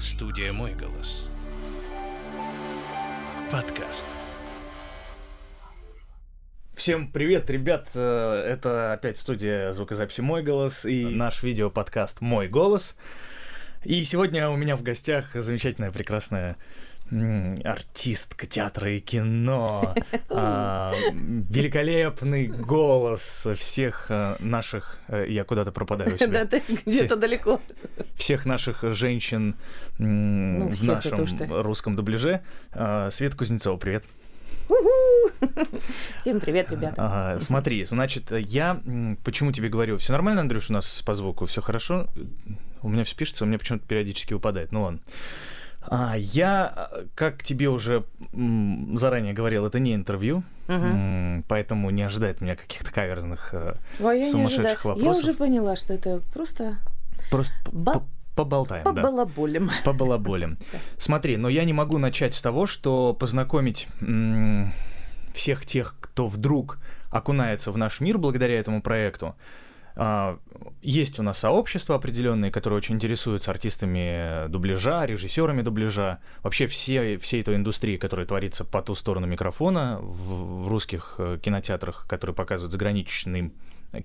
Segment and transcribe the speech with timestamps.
[0.00, 1.28] Студия «Мой голос».
[3.52, 4.06] Подкаст.
[6.72, 7.86] Всем привет, ребят!
[7.92, 12.96] Э, Это опять студия звукозаписи «Мой голос» и наш видеоподкаст «Мой голос».
[13.84, 16.56] И сегодня у меня в гостях замечательная, прекрасная
[17.64, 19.94] артистка театра и кино,
[20.28, 24.98] а, великолепный голос всех э, наших...
[25.08, 27.60] э, Я куда-то пропадаю у Да, ты где-то далеко.
[28.14, 29.56] Всех наших женщин
[29.98, 32.42] Ну, в нашем русском дубляже.
[32.72, 34.04] А, Свет Кузнецова, привет.
[36.20, 36.94] Всем привет, ребята.
[36.96, 38.80] Ага, смотри, значит, я
[39.24, 42.06] почему тебе говорю, все нормально, Андрюш, у нас по звуку, все хорошо?
[42.82, 44.70] У меня все пишется, у меня почему-то периодически выпадает.
[44.72, 45.00] Ну ладно.
[45.82, 52.40] А, я, э, как тебе уже заранее говорил, это не интервью, м, поэтому не ожидает
[52.42, 54.78] меня каких-то каверзных, э, Ой, сумасшедших ожидаю.
[54.84, 55.24] Я вопросов.
[55.24, 56.76] уже поняла, что это просто
[57.30, 58.02] просто Ба-
[58.36, 58.84] поболтаем.
[58.84, 59.02] по да.
[59.02, 59.70] балаболям.
[59.84, 60.58] По балаболям.
[60.72, 60.78] Да.
[60.98, 63.88] Смотри, но я не могу начать с того, что познакомить
[65.32, 66.78] всех тех, кто вдруг
[67.10, 69.34] окунается в наш мир благодаря этому проекту.
[70.02, 70.38] А,
[70.80, 77.42] Есть у нас сообщества определенные, которые очень интересуются артистами дубляжа, режиссерами дубляжа, вообще все, всей
[77.42, 82.72] той индустрии, которая творится по ту сторону микрофона в, в русских э, кинотеатрах, которые показывают
[82.72, 83.52] заграничный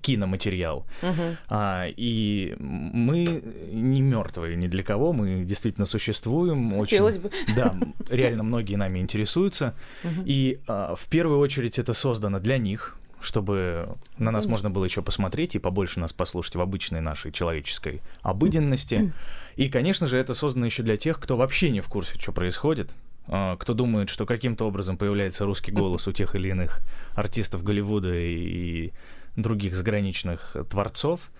[0.02, 0.86] киноматериал.
[1.00, 1.36] Мгм.
[1.48, 6.74] А, и мы не мертвые ни для кого, мы действительно существуем.
[6.74, 7.30] Очень, Хотелось бы.
[7.56, 7.74] Да,
[8.10, 9.74] реально многие нами интересуются.
[10.04, 10.24] Мгм.
[10.26, 13.88] И а, в первую очередь это создано для них, чтобы
[14.18, 19.12] на нас можно было еще посмотреть и побольше нас послушать в обычной нашей человеческой обыденности.
[19.56, 22.92] И, конечно же, это создано еще для тех, кто вообще не в курсе, что происходит,
[23.26, 26.80] а, кто думает, что каким-то образом появляется русский голос у тех или иных
[27.14, 28.92] артистов Голливуда и
[29.34, 31.32] других заграничных творцов.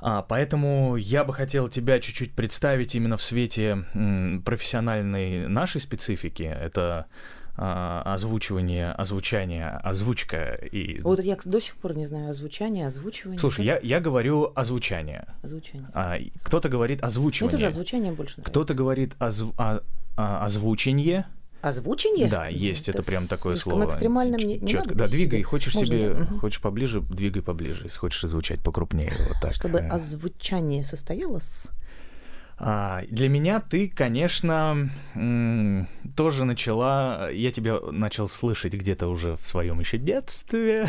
[0.00, 3.84] А, поэтому я бы хотел тебя чуть-чуть представить именно в свете
[4.44, 6.44] профессиональной нашей специфики.
[6.44, 7.06] Это
[7.58, 11.00] озвучивание, озвучание, озвучка и...
[11.00, 13.38] Вот я до сих пор не знаю озвучание, озвучивание.
[13.38, 15.26] Слушай, я, я говорю озвучание.
[15.42, 15.88] Озвучание.
[15.94, 17.50] А, кто-то говорит Мне озвучивание.
[17.52, 18.50] тоже озвучание больше нравится.
[18.50, 19.80] Кто-то говорит озв- а-
[20.16, 21.26] а- озвучение.
[21.60, 22.28] Озвучение?
[22.28, 23.86] Да, есть это, прям такое слово.
[23.86, 24.90] экстремально мне не Чётко.
[24.90, 25.42] надо Да, двигай.
[25.42, 27.82] Хочешь Можно, себе, да, хочешь поближе, двигай поближе.
[27.84, 29.54] Если хочешь озвучать покрупнее, вот так.
[29.54, 31.66] Чтобы Э, озвучание состоялось.
[32.60, 34.90] А, для меня ты, конечно,
[36.16, 37.30] тоже начала.
[37.30, 40.88] Я тебя начал слышать где-то уже в своем еще детстве.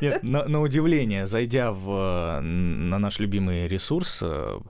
[0.00, 4.60] Нет, на, на удивление, зайдя в, на наш любимый ресурс, э,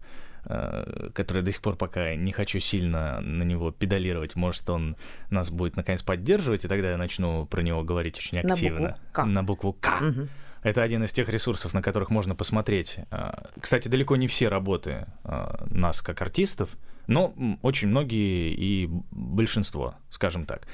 [1.13, 4.97] который до сих пор пока не хочу сильно на него педалировать, может, он
[5.31, 8.81] нас будет наконец поддерживать, и тогда я начну про него говорить очень На активно.
[8.81, 9.25] букву «К».
[9.25, 10.01] На букву К.
[10.01, 10.29] Мгм.
[10.63, 12.99] Это один из тех ресурсов, на которых можно посмотреть.
[13.11, 19.95] а, Кстати, далеко не все работы а, нас как артистов, но очень многие и большинство,
[20.11, 20.67] скажем так.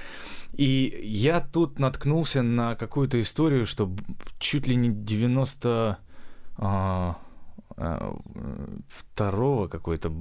[0.55, 3.95] И я тут наткнулся на какую-то историю, что
[4.39, 5.99] чуть ли не 90 а,
[6.57, 7.17] а,
[8.89, 10.13] второго какой-то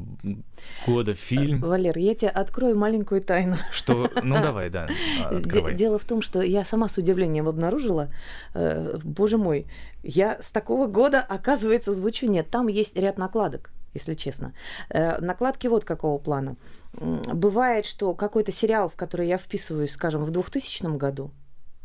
[0.86, 3.56] года фильм, Валер, я тебе открою маленькую тайну.
[3.72, 4.10] что...
[4.24, 4.88] Ну, давай, да,
[5.24, 5.76] а, открывай.
[5.76, 8.12] Дело в том, что я сама с удивлением обнаружила,
[8.54, 9.68] э, боже мой,
[10.04, 12.50] я с такого года, оказывается, звучу нет.
[12.50, 14.54] Там есть ряд накладок, если честно.
[14.90, 16.56] Э, накладки вот какого плана.
[16.94, 21.32] Бывает, что какой-то сериал, в который я вписываюсь, скажем, в 2000 году,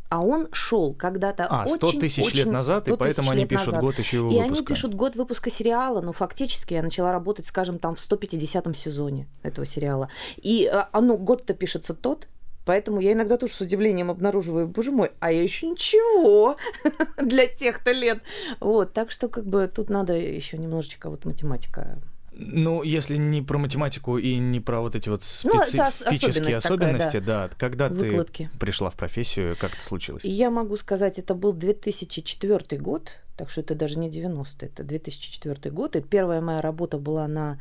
[0.09, 3.31] а он шел когда-то А, 100 очень, тысяч лет очень- назад, 100 и поэтому тысяч
[3.33, 3.81] они лет пишут назад.
[3.81, 4.65] год еще его И они выпуска.
[4.73, 9.65] пишут год выпуска сериала, но фактически я начала работать, скажем, там в 150-м сезоне этого
[9.65, 10.09] сериала.
[10.37, 12.27] И оно, год-то пишется тот,
[12.65, 16.57] Поэтому я иногда тоже с удивлением обнаруживаю, боже мой, а я еще ничего
[17.17, 18.21] для тех-то лет.
[18.59, 21.97] Вот, так что как бы тут надо еще немножечко вот математика.
[22.39, 26.57] Ну, если не про математику и не про вот эти вот Ну, специфические особенность такая,
[26.57, 27.49] особенности, да.
[27.57, 28.49] Когда Выкладки.
[28.51, 30.23] ты пришла в профессию, как это случилось?
[30.23, 35.71] Я могу сказать, это был 2004 год, так что это даже не 90 это 2004
[35.73, 35.95] год.
[35.95, 37.59] И первая моя работа была на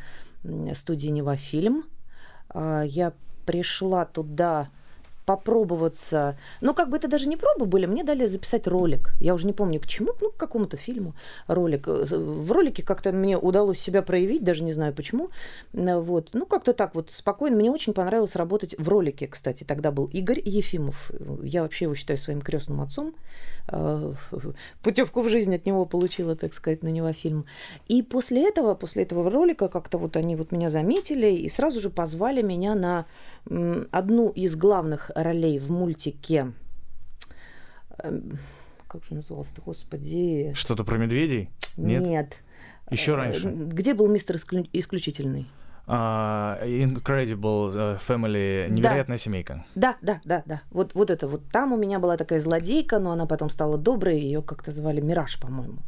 [0.75, 1.85] студии Нева Фильм.
[2.51, 3.15] А, Я
[3.47, 4.69] пришла туда
[5.27, 6.39] попробоваться.
[6.61, 9.13] Ну, как бы это даже не пробы были, мне дали записать ролик.
[9.21, 11.15] Я уже не помню к чему, ну, к какому-то фильму
[11.49, 11.89] ролик.
[11.89, 15.31] В ролике как-то мне удалось себя проявить, даже не знаю почему.
[15.73, 16.31] Вот.
[16.33, 17.57] Ну, как-то так вот спокойно.
[17.57, 19.65] Мне очень понравилось работать в ролике, кстати.
[19.65, 21.11] Тогда был Игорь Ефимов.
[21.43, 23.15] Я вообще его считаю своим крестным отцом.
[23.69, 24.15] Э,
[24.83, 27.47] Путевку в жизнь от него получила, так сказать, на него фильм.
[27.89, 31.91] И после этого, после этого ролика как-то вот они вот меня заметили и сразу же
[31.91, 33.07] позвали меня на
[33.93, 36.53] одну из главных ролей в мультике.
[37.99, 38.39] Эм,
[38.89, 40.53] Как же называлось-то, господи?
[40.55, 41.51] Что-то про медведей?
[41.77, 42.03] Нет?
[42.07, 42.37] Нет.
[42.91, 43.51] Еще Э, раньше.
[43.51, 45.47] Где был мистер Исклю- исключительный?
[45.89, 49.65] А, Incredible э, Family, невероятная семейка.
[49.75, 50.63] Да, да, да, да.
[50.71, 51.43] Вот, вот это вот.
[51.53, 55.39] Там у меня была такая злодейка, но она потом стала доброй, ее как-то звали Мираж,
[55.41, 55.79] по-моему.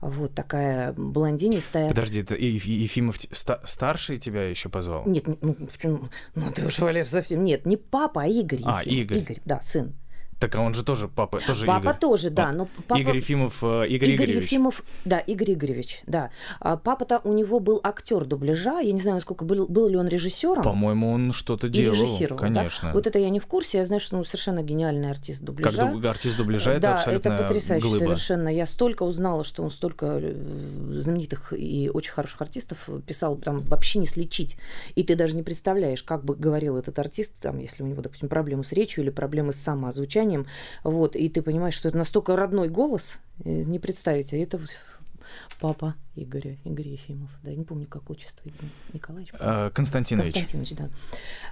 [0.00, 1.88] Вот такая блондинистая.
[1.88, 5.04] Подожди, это Ефимов ста- старший тебя еще позвал?
[5.06, 6.08] Нет, не- ну почему?
[6.36, 7.42] Ну ты уж Валер совсем.
[7.42, 8.60] Нет, не папа, а Игорь.
[8.64, 8.86] А, Ефимов.
[8.86, 9.18] Игорь.
[9.18, 9.94] Игорь, да, сын.
[10.38, 11.98] Так а он же тоже папа, тоже папа Игорь.
[11.98, 13.00] тоже, да, но папа...
[13.00, 14.44] Игорь Ефимов, э, Игорь, Игорь Игоревич.
[14.44, 16.30] Ефимов, да, Игорь Игоревич, да.
[16.60, 18.78] А папа-то у него был актер дубляжа.
[18.78, 20.62] Я не знаю, насколько был, был ли он режиссером.
[20.62, 21.94] По-моему, он что-то делал.
[21.94, 22.46] режиссировал, да?
[22.46, 22.92] Конечно.
[22.92, 23.78] Вот это я не в курсе.
[23.78, 25.82] Я знаю, что он совершенно гениальный артист Как дубляжа.
[25.82, 28.04] дуб- артист дубляжа, это да, абсолютно это потрясающе глыба.
[28.04, 28.48] совершенно.
[28.48, 33.98] Я столько узнала, что он столько э, знаменитых и очень хороших артистов писал, там вообще
[33.98, 34.56] не слечить.
[34.94, 38.28] И ты даже не представляешь, как бы говорил этот артист, там, если у него, допустим,
[38.28, 40.27] проблемы с речью или проблемы с самоозвучанием,
[40.84, 44.32] вот, и ты понимаешь, что это настолько родной голос, э, не представить.
[44.32, 44.60] А это
[45.60, 47.30] папа Игоря, Игорь Ефимов.
[47.42, 48.48] Да, я не помню, как отчество.
[48.48, 49.32] Игорь Николаевич.
[49.38, 50.32] Э, Константинович.
[50.32, 50.88] Константинович, да.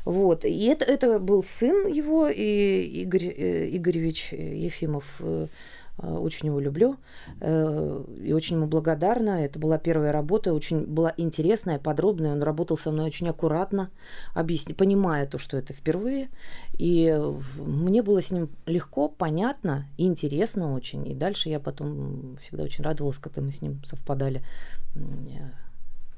[0.04, 0.44] Вот.
[0.44, 5.04] И это, это был сын его, и Игорь э, Игоревич Ефимов.
[5.98, 6.96] Э, э, Очень его люблю
[7.40, 9.44] э, и очень ему благодарна.
[9.44, 12.32] Это была первая работа, очень была интересная, подробная.
[12.32, 13.90] Он работал со мной очень аккуратно,
[14.34, 16.28] объясни, понимая то, что это впервые.
[16.78, 17.18] И
[17.58, 21.06] мне было с ним легко, понятно, интересно очень.
[21.08, 24.42] И дальше я потом всегда очень радовалась, когда мы с ним совпадали.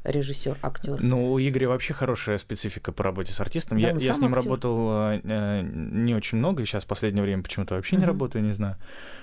[0.08, 0.96] Э, Режиссер, актер.
[1.00, 3.78] Ну, у Игоря вообще хорошая специфика по работе с артистом.
[3.81, 4.43] Да, я он я с ним актер.
[4.44, 8.08] работал э, э, не очень много, сейчас в последнее время почему-то вообще не Мгм.
[8.12, 8.76] работаю, не знаю.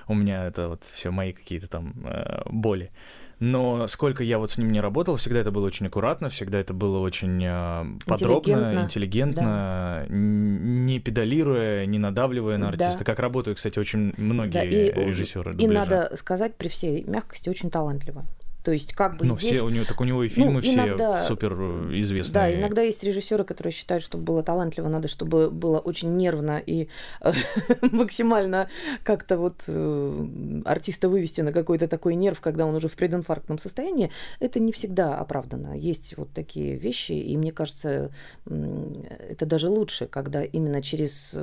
[0.08, 2.92] У меня это вот все мои какие-то там э, боли.
[3.40, 6.74] Но сколько я вот с ним не работал, всегда это было очень аккуратно, всегда это
[6.74, 12.86] было очень э, подробно, Интеллигентно, интеллигентно, н- не педалируя, не надавливая на Да.
[12.86, 13.04] артиста.
[13.04, 15.54] Как работают, кстати, очень многие Да, и- режиссеры.
[15.58, 18.24] И надо сказать при всей мягкости, очень талантливо.
[18.66, 19.52] То есть как бы Ну, здесь...
[19.52, 22.34] все, у него, так у него и фильмы все иногда- супер э, известные.
[22.34, 26.88] Да, иногда есть режиссеры, которые считают, чтобы было талантливо, надо, чтобы было очень нервно и
[27.22, 27.32] э,
[27.92, 28.68] максимально
[29.04, 34.10] как-то вот э, артиста вывести на какой-то такой нерв, когда он уже в прединфарктном состоянии.
[34.40, 35.78] Это не всегда оправдано.
[35.78, 38.10] Есть вот такие вещи, и мне кажется,
[38.48, 41.36] это даже лучше, когда именно через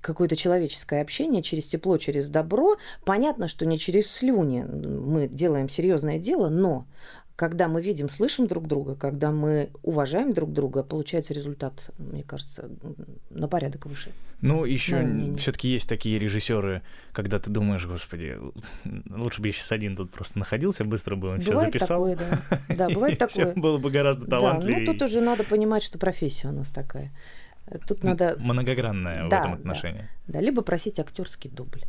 [0.00, 2.76] какое-то человеческое общение, через тепло, через добро.
[3.04, 6.86] Понятно, что не через слюни мы делаем серьезное дело, но
[7.36, 12.68] когда мы видим, слышим друг друга, когда мы уважаем друг друга, получается результат, мне кажется,
[13.30, 14.12] на порядок выше.
[14.42, 16.82] Ну, еще все-таки есть такие режиссеры,
[17.12, 18.36] когда ты думаешь, господи,
[19.10, 22.06] лучше бы я сейчас один тут просто находился, быстро бы он все бывает записал.
[22.06, 22.16] такое,
[22.68, 22.74] да.
[22.74, 23.54] Да, бывает такое.
[23.54, 24.80] было бы гораздо Да, талантливее.
[24.80, 27.10] ну тут уже надо понимать, что профессия у нас такая.
[27.86, 29.58] Тут надо, Многогранная в Да, этом да.
[29.58, 30.08] отношении.
[30.30, 31.82] Да, либо просить актерский дубль.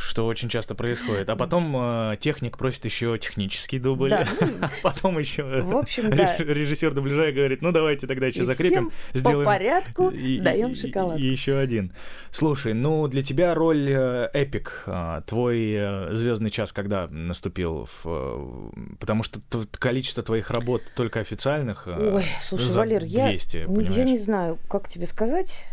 [0.00, 1.28] Что очень часто происходит.
[1.28, 4.08] А потом э, техник просит еще технический дубль.
[4.10, 6.36] Да, ну, А потом еще В общем, да.
[6.38, 10.74] режиссер дубляжа говорит, ну давайте тогда еще И закрепим, сделаем по порядку и- даем и-
[10.74, 11.18] шоколад.
[11.18, 11.92] И, еще один.
[12.30, 17.86] Слушай, ну для тебя роль э, эпик, а, твой звездный час когда наступил?
[17.86, 19.40] В, э, потому что
[19.78, 21.82] количество твоих работ только официальных.
[21.86, 23.96] э, Ой, слушай, за Валер, я, 200, я понимаешь?
[23.96, 25.64] не знаю, как тебе сказать.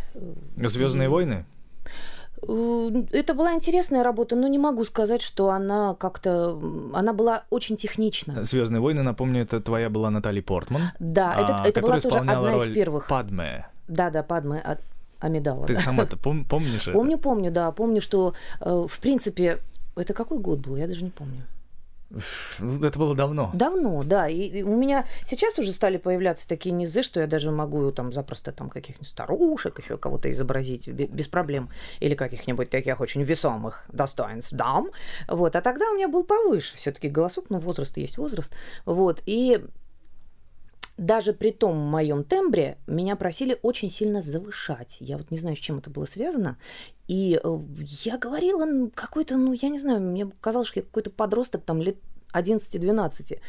[0.58, 1.46] Звездные войны?
[2.48, 6.60] Э, Это была интересная работа, но не могу сказать, что она как-то...
[6.94, 8.44] Она была очень технична.
[8.44, 10.92] Звездные войны, напомню, это твоя была Натали Портман.
[11.00, 13.07] Да, это, а, это была которая тоже одна из первых.
[13.07, 13.68] Падме.
[13.88, 14.78] Да, да, Падме а-
[15.19, 15.66] Амидала.
[15.66, 15.80] Ты да.
[15.80, 16.92] сама-то пом- помнишь это?
[16.92, 17.72] Помню, помню, да.
[17.72, 19.60] Помню, что, э, в принципе,
[19.95, 21.44] это какой год был, я даже не помню.
[22.59, 23.52] Ну, Это было давно.
[23.54, 24.30] Давно, да.
[24.30, 28.52] И, у меня сейчас уже стали появляться такие низы, что я даже могу там запросто
[28.52, 31.69] там каких-нибудь старушек, еще кого-то изобразить бе- без проблем.
[32.00, 34.90] Или каких-нибудь таких очень весомых достоинств дам.
[35.28, 35.56] Вот.
[35.56, 38.54] А тогда у меня был повыше все-таки голосок, но возраст есть возраст.
[38.85, 39.21] Вот.
[39.26, 39.62] И
[40.97, 44.97] даже при том моем тембре меня просили очень сильно завышать.
[44.99, 46.57] Я вот не знаю, с чем это было связано.
[47.07, 47.59] И э,
[48.04, 51.97] я говорила какой-то, ну, я не знаю, мне казалось, что я какой-то подросток там лет
[52.35, 53.39] 11-12.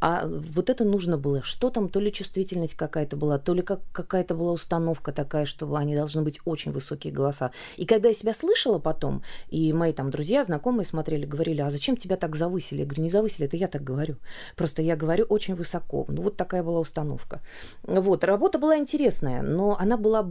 [0.00, 1.42] А вот это нужно было.
[1.42, 5.72] Что там, то ли чувствительность какая-то была, то ли как, какая-то была установка такая, что
[5.76, 7.52] они должны быть очень высокие голоса.
[7.76, 11.96] И когда я себя слышала потом, и мои там друзья, знакомые смотрели, говорили, а зачем
[11.96, 12.80] тебя так завысили?
[12.80, 14.16] Я говорю, не завысили, это я так говорю.
[14.56, 16.04] Просто я говорю очень высоко.
[16.08, 17.40] Ну, вот такая была установка.
[17.84, 20.28] Вот, работа была интересная, но она была,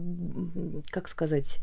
[0.90, 1.60] как сказать,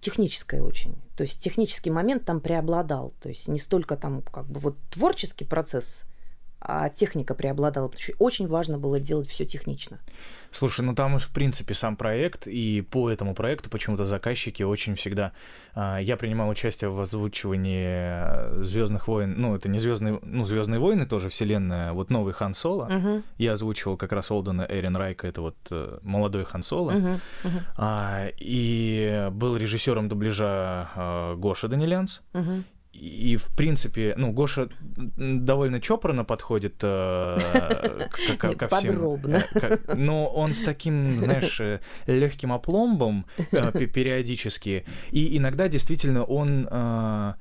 [0.00, 0.96] техническая очень.
[1.16, 3.14] То есть технический момент там преобладал.
[3.20, 6.04] То есть не столько там как бы вот творческий процесс
[6.64, 9.98] а техника преобладала, потому что очень важно было делать все технично.
[10.50, 15.32] Слушай, ну там, в принципе, сам проект, и по этому проекту почему-то заказчики очень всегда...
[15.74, 21.06] А, я принимал участие в озвучивании Звездных войн, ну, это не Звездные, ну, Звездные войны
[21.06, 22.86] тоже, вселенная, вот новый Хан Соло.
[22.86, 23.24] Мгм.
[23.36, 26.92] Я озвучивал как раз Олдена Эрин Райка, это вот э, молодой Хан Соло.
[26.92, 27.20] Мгм.
[27.76, 32.22] А, и был режиссером дубляжа а, Гоша Данилянс.
[32.32, 32.64] Мгм.
[32.94, 34.68] И, в принципе, ну, Гоша
[35.16, 37.38] довольно чопорно подходит э,
[38.10, 38.92] к- к- ко всем.
[38.94, 39.44] Подробно.
[39.54, 41.60] Э, как- Но он с таким, знаешь,
[42.06, 44.84] легким опломбом э, пе- периодически.
[45.10, 46.68] И иногда действительно он...
[46.70, 47.34] э,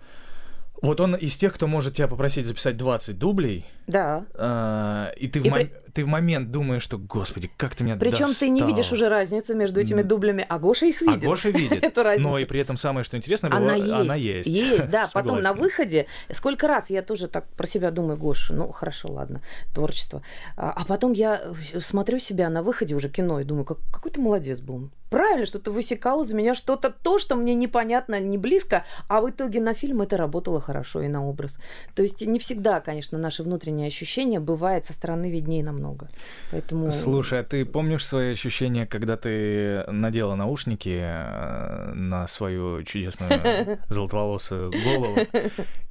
[0.81, 4.25] Вот он из тех, кто может тебя попросить записать 20 дублей, Да.
[4.36, 7.84] э, и ты в, И мо- при- ты в момент думаешь, что, господи, как ты
[7.84, 8.76] меня Причем ты не достал».
[8.76, 11.24] видишь уже разницы между этими дублями, а Гоша их А видит.
[11.24, 11.84] Гоша видит.
[11.84, 12.30] Эту разницу.
[12.30, 13.92] Но и при этом самое, что интересно, было, Она есть.
[13.92, 14.50] она есть.
[14.50, 15.08] Есть, да.
[15.14, 19.42] Потом на выходе, сколько раз я тоже так про себя думаю, Гоша, ну хорошо, ладно,
[19.74, 20.24] творчество.
[20.58, 21.42] А, а потом я
[21.80, 24.90] смотрю себя на выходе уже кино и думаю, как, какой ты молодец был.
[25.14, 29.30] Правильно, что ты высекал из меня что-то, то, что мне непонятно, не близко, а в
[29.30, 31.60] итоге на фильм это работало хорошо и на образ.
[31.94, 36.10] То есть не всегда, конечно, наши внутренние ощущения бывает со стороны виднее намного.
[36.52, 36.92] Поэтому...
[36.92, 44.72] Слушай, а ты помнишь свои ощущения, когда ты надела наушники э, на свою чудесную золотоволосую
[44.72, 45.20] голову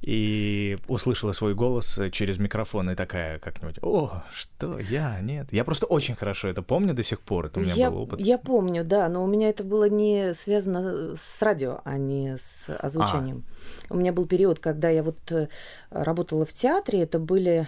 [0.01, 5.47] и услышала свой голос через микрофон и такая как-нибудь, о, что я, нет.
[5.51, 8.19] Я просто очень хорошо это помню до сих пор, это у меня я, был опыт.
[8.19, 12.69] я помню, да, но у меня это было не связано с радио, а не с
[12.79, 13.43] озвучением.
[13.89, 15.47] У меня был период, когда я вот э,
[15.89, 17.67] работала в театре, это были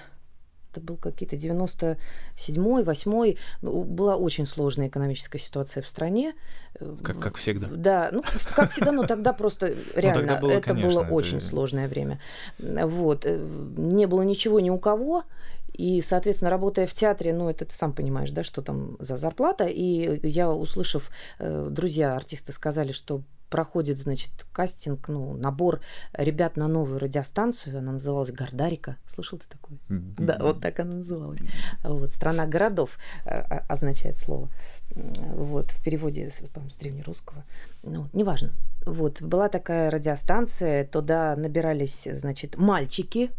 [0.76, 6.34] это был какие-то 97-й, 8 ну, была очень сложная экономическая ситуация в стране.
[6.80, 7.68] Э, Как, как всегда.
[7.68, 8.24] Да, ну,
[8.56, 12.20] как всегда, но тогда просто реально тогда было, это конечно, было это- очень сложное время.
[12.60, 13.26] Вот.
[13.26, 13.38] э,
[13.78, 15.24] Не было ничего ни у кого,
[15.74, 19.66] и, соответственно, работая в театре, ну, это ты сам понимаешь, да, что там за зарплата.
[19.66, 25.82] И я, услышав, э, друзья, артисты сказали, что проходит, значит, кастинг, ну, набор
[26.14, 27.78] ребят на новую радиостанцию.
[27.80, 28.98] Она называлась Гордарика.
[29.06, 29.78] Слышал ты такое?
[29.90, 31.40] Да, вот так она называлась.
[31.84, 34.50] Вот, страна городов э, о- означает слово.
[34.94, 37.44] Вот, в переводе, по-моему, с древнерусского.
[37.84, 38.52] Ну, неважно.
[38.86, 43.32] Вот, была такая радиостанция, туда набирались, значит, мальчики,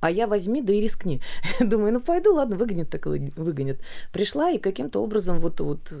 [0.00, 1.20] а я возьми, да и рискни.
[1.60, 3.80] Думаю, ну пойду, ладно, выгонят, так вы- выгонят.
[4.12, 5.96] Пришла и каким-то образом вот, вот э,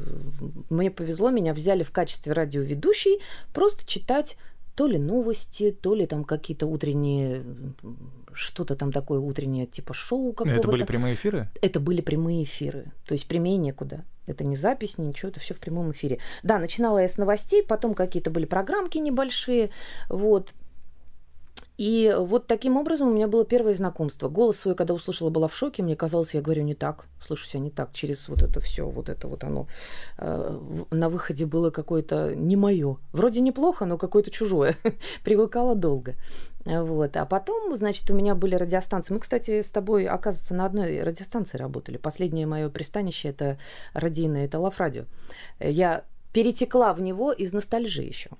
[0.70, 3.20] мне повезло, меня взяли в качестве радиоведущей
[3.52, 4.36] просто читать
[4.74, 7.42] то ли новости, то ли там какие-то утренние,
[8.34, 10.60] что-то там такое утреннее, типа шоу какого-то.
[10.60, 11.50] Это были прямые эфиры?
[11.62, 12.92] Это были прямые эфиры.
[13.06, 14.04] То есть прямее некуда.
[14.26, 16.18] Это не запись, ни ничего, это все в прямом эфире.
[16.42, 19.70] Да, начинала я с новостей, потом какие-то были программки небольшие.
[20.10, 20.52] Вот.
[21.78, 24.28] И вот таким образом у меня было первое знакомство.
[24.28, 25.82] Голос свой, когда услышала, была в шоке.
[25.82, 27.92] Мне казалось, я говорю не так, слышу себя не так.
[27.92, 29.66] Через вот это все, вот это вот оно
[30.18, 30.58] э,
[30.90, 32.96] на выходе было какое-то не мое.
[33.12, 34.76] Вроде неплохо, но какое-то чужое.
[35.24, 36.14] Привыкала долго.
[36.64, 37.16] Вот.
[37.16, 39.12] А потом, значит, у меня были радиостанции.
[39.12, 41.98] Мы, кстати, с тобой, оказывается, на одной радиостанции работали.
[41.98, 43.58] Последнее мое пристанище это
[43.92, 45.04] радийное, это Лав Радио.
[45.60, 48.30] Я перетекла в него из ностальжи еще.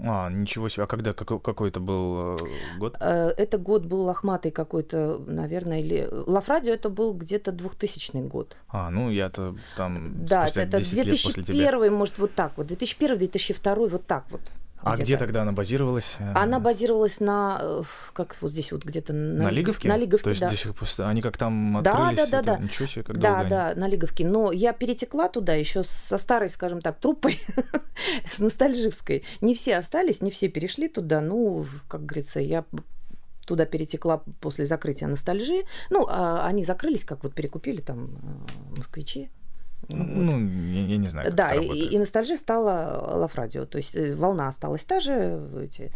[0.00, 0.84] А, ничего себе.
[0.84, 1.12] А когда?
[1.12, 2.36] Какой, какой это был э,
[2.78, 2.96] год?
[3.00, 6.08] Э, Это год был лохматый какой-то, наверное, или...
[6.10, 8.56] Лав Радио это был где-то 2000 год.
[8.68, 11.70] А, ну я-то там Да, это 10 лет после тебя.
[11.70, 12.70] 2001, может, вот так вот.
[12.70, 14.40] 2001-2002, вот так вот.
[14.82, 16.16] А где тогда она базировалась?
[16.34, 17.82] Она базировалась на, э,
[18.12, 19.88] как вот здесь вот где-то на, на Лигов- Лиговке?
[19.88, 20.48] На Лиговке, То есть да.
[20.50, 20.88] до сих пор...
[21.06, 22.30] Они как там Да, открылись?
[22.30, 22.64] да, да, это да.
[22.64, 23.50] Ничего себе, как Да, долго они.
[23.50, 24.26] да, на Лиговке.
[24.26, 27.40] Но я перетекла туда еще со старой, скажем так, труппой,
[28.26, 29.24] с ностальживской.
[29.40, 31.20] Не все остались, не все перешли туда.
[31.20, 32.64] Ну, как говорится, я
[33.46, 35.64] туда перетекла после закрытия ностальжи.
[35.90, 38.10] Ну, а они закрылись, как вот перекупили там
[38.72, 39.30] э, москвичи.
[39.88, 40.06] Вот.
[40.06, 43.64] Ну, я, я не знаю, Да, и, и ностальжи стала Лав Радио.
[43.64, 45.90] То есть э, волна осталась та же, эти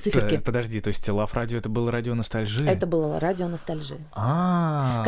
[0.00, 0.38] циферки.
[0.38, 2.68] Подожди, то есть Лав Радио это было радио ностальжи?
[2.68, 3.98] Это было радио ностальжи.
[4.12, 5.04] А,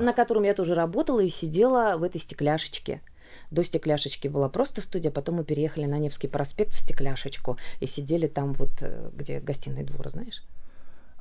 [0.00, 3.00] на котором я тоже работала и сидела в этой стекляшечке.
[3.50, 8.26] До стекляшечки была просто студия, потом мы переехали на Невский проспект в стекляшечку и сидели
[8.26, 10.42] там вот, э, где гостиный двор, знаешь?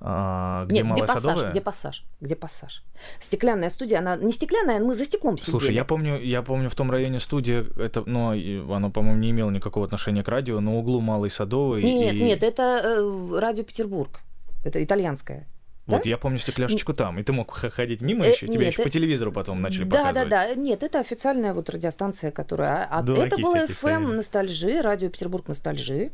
[0.03, 1.51] А, где Нет, где Малая пассаж, Садовая?
[1.51, 2.83] где пассаж, где пассаж.
[3.19, 5.51] Стеклянная студия, она не стеклянная, мы за стеклом сидели.
[5.51, 9.29] Слушай, я помню, я помню в том районе студия, это, но и оно, по-моему, не
[9.29, 11.83] имело никакого отношения к радио, на углу Малой Садовой.
[11.83, 12.23] Нет, и...
[12.23, 14.21] нет, это э, радио Петербург.
[14.63, 15.47] Это итальянское.
[15.87, 16.09] Вот да?
[16.09, 18.85] я помню стекляшечку там, и ты мог ходить мимо Э, еще, тебя нет, еще э,
[18.85, 20.29] по телевизору потом начали да, показывать.
[20.29, 20.55] да, да.
[20.55, 22.87] Нет, это официальная вот радиостанция, которая...
[22.89, 24.05] А, это было FM стояли.
[24.05, 26.11] Ностальжи, радио Петербург Ностальжи.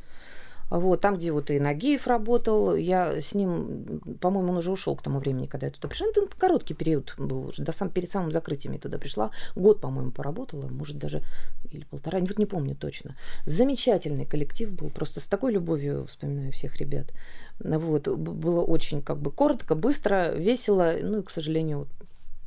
[0.70, 5.02] Вот, там, где вот и Нагиев работал, я с ним, по-моему, он уже ушел к
[5.02, 6.08] тому времени, когда я туда пришла.
[6.08, 9.32] Это короткий период был уже, до сам, перед самым закрытием я туда пришла.
[9.56, 11.24] Год, по-моему, поработала, может, даже
[11.72, 13.16] или полтора, вот не помню точно.
[13.46, 17.08] Замечательный коллектив был, просто с такой любовью вспоминаю всех ребят.
[17.60, 21.88] Вот, было очень как бы коротко, быстро, весело, ну и, к сожалению,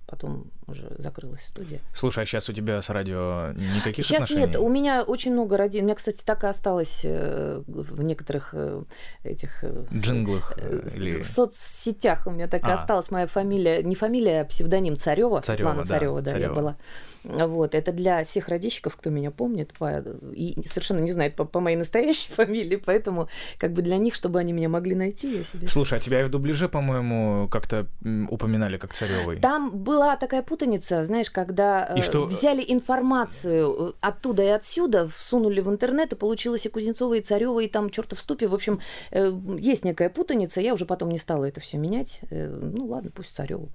[0.07, 1.81] потом уже закрылась студия.
[1.95, 4.47] Слушай, а сейчас у тебя с радио никаких сейчас отношений?
[4.47, 5.81] нет, у меня очень много радио.
[5.81, 8.83] У меня, кстати, так и осталось э, в некоторых э,
[9.25, 9.63] этих...
[9.65, 10.57] Э, Джинглах
[10.95, 11.21] или...
[11.21, 12.75] В соцсетях у меня так и а.
[12.75, 16.49] осталась моя фамилия, не фамилия, а псевдоним Царева, Царева Светлана да, Царева, да, Царева.
[16.49, 16.77] я была.
[17.23, 19.99] Вот, это для всех родичиков, кто меня помнит, по,
[20.33, 24.39] и совершенно не знает по, по моей настоящей фамилии, поэтому как бы для них, чтобы
[24.39, 25.69] они меня могли найти, я себе...
[25.69, 27.87] Слушай, а тебя и в дубляже, по-моему, как-то
[28.31, 29.39] упоминали как Царевой.
[29.41, 30.60] Там была такая путаница,
[31.05, 32.25] знаешь, когда и э, что...
[32.25, 37.61] взяли информацию э, оттуда и отсюда, всунули в интернет, и получилось и Кузнецова, и Царева,
[37.61, 38.49] и там чертов ступе.
[38.49, 42.21] В общем, э, есть некая путаница, я уже потом не стала это все менять.
[42.31, 43.69] Ну ладно, пусть Царева.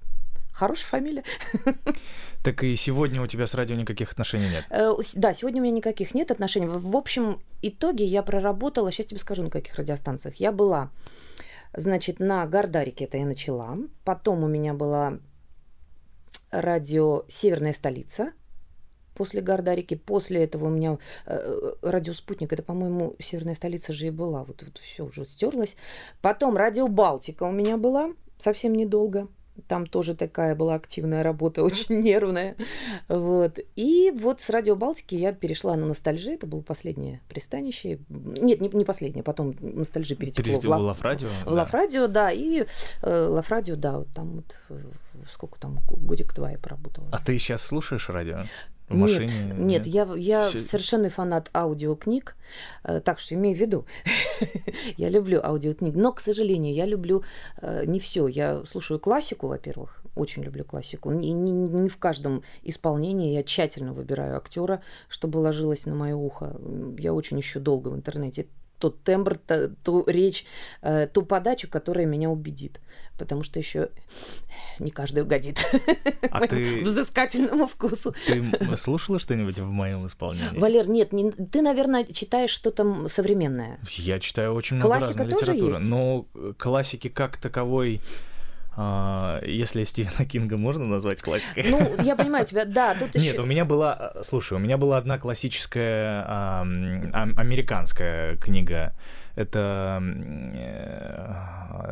[0.56, 1.24] Хорошая фамилия.
[2.42, 4.64] Так и сегодня у тебя с радио никаких отношений нет?
[4.70, 6.66] Э, да, сегодня у меня никаких нет отношений.
[6.66, 10.36] В общем итоге я проработала, сейчас тебе скажу, на каких радиостанциях.
[10.36, 10.90] Я была,
[11.74, 13.76] значит, на Гардарике это я начала.
[14.04, 15.18] Потом у меня была
[16.60, 18.32] радио «Северная столица»,
[19.16, 19.94] после Гардарики.
[19.94, 24.44] После этого у меня э, радио «Спутник», это, по-моему, северная столица же и была.
[24.44, 25.76] Вот, вот все уже стерлось.
[26.20, 29.28] Потом радио «Балтика» у меня была совсем недолго.
[29.68, 32.56] Там тоже такая была активная работа, очень нервная.
[33.08, 33.58] Вот.
[33.76, 36.32] И вот с Радио Балтики я перешла на ностальжи.
[36.32, 37.98] Это было последнее пристанище.
[38.08, 41.28] Нет, не, не последнее, потом ностальжи перетекло Перетекло в Лав-радио.
[41.44, 42.30] В Лав-радио, да.
[42.32, 42.64] И
[43.02, 44.80] э, Лав-радио, да, вот там вот э,
[45.30, 47.08] сколько там, годик-два я поработала.
[47.12, 48.44] А ты сейчас слушаешь радио?
[48.88, 49.28] В машине?
[49.56, 50.60] Нет, нет, я, я Все...
[50.60, 52.36] совершенный фанат аудиокниг,
[52.84, 53.84] э, так что имею в виду,
[54.96, 57.24] я люблю аудиокниги, но, к сожалению, я люблю
[57.60, 58.28] э, не все.
[58.28, 61.10] Я слушаю классику, во-первых, очень люблю классику.
[61.10, 66.56] Не, не, не в каждом исполнении я тщательно выбираю актера, чтобы ложилось на мое ухо.
[66.98, 68.46] Я очень ищу долго в интернете
[68.78, 70.44] тот тембр, ту, ту речь,
[70.82, 72.80] э, ту подачу, которая меня убедит.
[73.18, 73.88] Потому что еще
[74.78, 75.58] не каждый угодит
[76.30, 76.82] а ты...
[76.82, 78.14] взыскательному вкусу.
[78.26, 80.58] Ты слушала что-нибудь в моем исполнении?
[80.58, 81.30] Валер, нет, не...
[81.30, 83.80] ты, наверное, читаешь что-то современное.
[83.96, 85.78] Я читаю очень много Классика разной тоже литературы.
[85.78, 85.90] Есть?
[85.90, 86.26] Но
[86.58, 88.00] классики как таковой
[88.76, 91.64] если Стивена Кинга можно назвать классикой.
[91.68, 92.94] Ну, я понимаю тебя, да.
[92.94, 93.42] Тут Нет, еще...
[93.42, 98.94] у меня была, слушай, у меня была одна классическая а, американская книга.
[99.36, 99.98] Это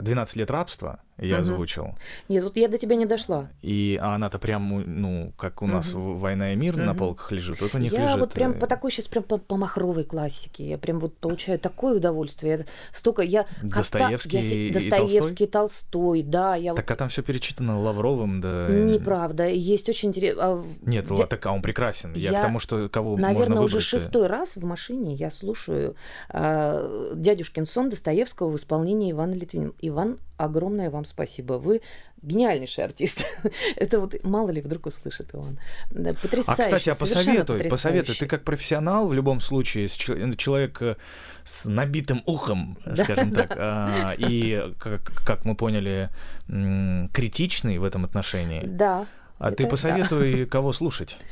[0.01, 1.41] «12 лет рабства» я угу.
[1.43, 1.95] озвучил.
[2.29, 3.49] Нет, вот я до тебя не дошла.
[3.63, 6.15] И а она-то прям, ну, как у нас угу.
[6.15, 6.83] «Война и мир» угу.
[6.83, 8.15] на полках лежит, вот у них я лежит...
[8.15, 11.59] Я вот прям по такой сейчас прям по, по махровой классике, я прям вот получаю
[11.59, 12.59] такое удовольствие.
[12.59, 13.47] Я столько, я...
[13.63, 15.47] Достоевский кота, я, и Достоевский, Толстой?
[15.47, 16.57] Толстой, да.
[16.57, 18.67] Я так, а там все перечитано Лавровым, да...
[18.69, 20.43] Неправда, есть очень интересно...
[20.43, 21.25] А Нет, Ди...
[21.25, 22.15] так, а он прекрасен.
[22.15, 25.97] Я, я к тому, что кого Наверное, можно уже шестой раз в машине я слушаю
[26.31, 29.73] э, «Дядюшкин сон» Достоевского в исполнении Ивана Литвина.
[29.81, 31.55] Иван, огромное вам спасибо.
[31.55, 31.81] Вы
[32.23, 33.25] гениальнейший артист.
[33.77, 35.59] Это вот мало ли вдруг услышит Иван.
[35.91, 36.63] Потрясающе.
[36.63, 38.15] А, кстати, а посоветуй, посоветуй.
[38.15, 40.95] Ты как профессионал в любом случае, человек э,
[41.43, 46.11] с набитым ухом, скажем так, а, и, как мы поняли,
[46.47, 48.63] критичный в этом отношении.
[48.65, 49.07] Да.
[49.39, 51.19] А ты посоветуй, кого слушать?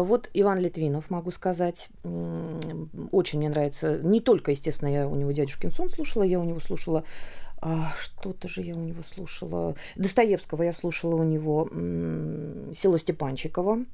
[0.00, 3.98] Вот Иван Литвинов, могу сказать, очень мне нравится.
[3.98, 7.04] Не только, естественно, я у него дядюшкин сон слушала, я у него слушала
[7.64, 9.76] а, что-то же я у него слушала.
[9.94, 11.68] Достоевского я слушала у него.
[12.74, 13.84] Село Степанчикова.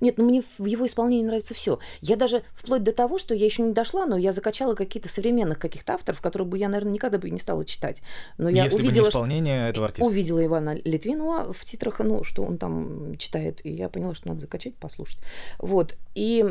[0.00, 1.78] Нет, ну мне в его исполнении нравится все.
[2.00, 5.58] Я даже вплоть до того, что я еще не дошла, но я закачала какие-то современных
[5.58, 8.02] каких-то авторов, которых бы я, наверное, никогда бы не стала читать.
[8.38, 10.08] Но я Если увидела, бы не исполнение этого артиста.
[10.08, 14.40] Увидела Ивана Литвинова в титрах, ну, что он там читает, и я поняла, что надо
[14.40, 15.18] закачать, послушать.
[15.58, 15.96] Вот.
[16.14, 16.44] И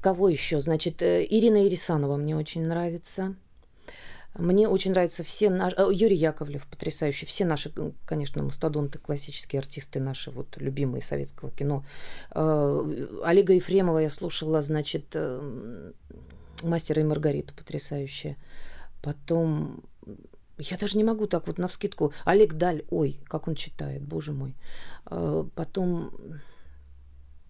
[0.00, 0.60] кого еще?
[0.60, 3.34] Значит, э, Ирина Ирисанова мне очень нравится.
[4.34, 5.76] Мне очень нравятся все наши...
[5.76, 7.26] Э, Юрий Яковлев потрясающий.
[7.26, 7.72] Все наши,
[8.04, 11.84] конечно, мастодонты, классические артисты наши, вот, любимые советского кино.
[12.30, 15.92] Э, Олега Ефремова я слушала, значит, э,
[16.62, 18.36] «Мастера и Маргариту» потрясающая.
[19.02, 19.82] Потом
[20.58, 22.12] я даже не могу так вот на вскидку.
[22.24, 24.54] Олег Даль, ой, как он читает, боже мой.
[25.04, 26.12] Потом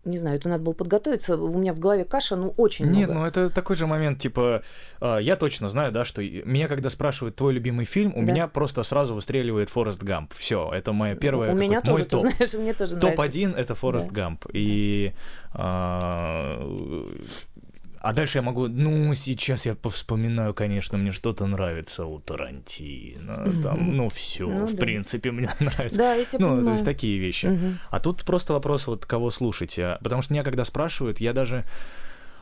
[0.05, 1.37] не знаю, это надо было подготовиться.
[1.37, 3.15] У меня в голове каша, ну, очень Нет, много.
[3.15, 4.63] ну это такой же момент, типа,
[5.01, 8.33] э, я точно знаю, да, что меня, когда спрашивают твой любимый фильм, у да.
[8.33, 10.33] меня просто сразу выстреливает Форест Гамп.
[10.35, 11.53] Все, это моя первая.
[11.53, 12.23] У меня тоже, топ.
[12.23, 14.15] ты знаешь, мне тоже Топ-1 это Форест да.
[14.15, 14.47] Гамп.
[14.53, 15.13] И
[15.55, 17.13] э,
[18.01, 23.95] А дальше я могу, ну, сейчас я повспоминаю, конечно, мне что-то нравится у Тарантино, там,
[23.97, 24.81] ну, все, Ну в да.
[24.81, 25.99] принципе, мне нравится.
[25.99, 26.73] Да, я тебя Ну, то понимаю.
[26.75, 27.47] есть такие вещи.
[27.47, 27.79] Мгм.
[27.91, 29.99] А тут просто вопрос, вот кого слушаете.
[30.03, 31.65] Потому что меня когда спрашивают, я даже...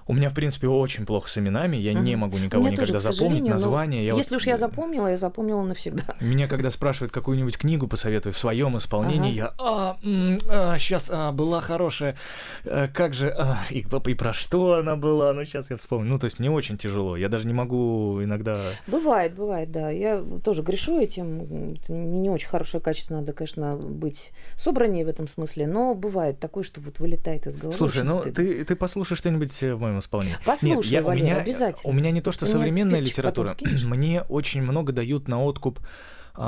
[0.09, 2.21] У меня, в принципе, очень плохо с именами, я не Мгм.
[2.21, 4.07] могу никого меня никогда тоже, запомнить, название.
[4.07, 6.03] Я вот- Если уж я запомнила, я запомнила навсегда.
[6.21, 9.99] Меня когда спрашивают какую-нибудь книгу посоветую в своем исполнении, Ага.
[10.03, 12.17] я а, сейчас была хорошая,
[12.65, 16.11] э, как же а, и, и про что она была, ну сейчас я вспомню.
[16.11, 18.55] Ну то есть мне очень тяжело, я даже не могу иногда.
[18.87, 19.91] Бывает, бывает, да.
[19.91, 21.75] Я тоже грешу этим.
[21.75, 26.41] Это не, не очень хорошее качество, надо, конечно, быть собраннее в этом смысле, но бывает
[26.41, 27.77] такое, что вот вылетает из головы.
[27.77, 30.39] Слушай, ну ты ты послушай что-нибудь в моем исполнении.
[30.45, 31.91] Послушай, Нет, я, у Валера, меня обязательно.
[31.91, 35.81] у меня не то что современная литература, мне очень много дают на откуп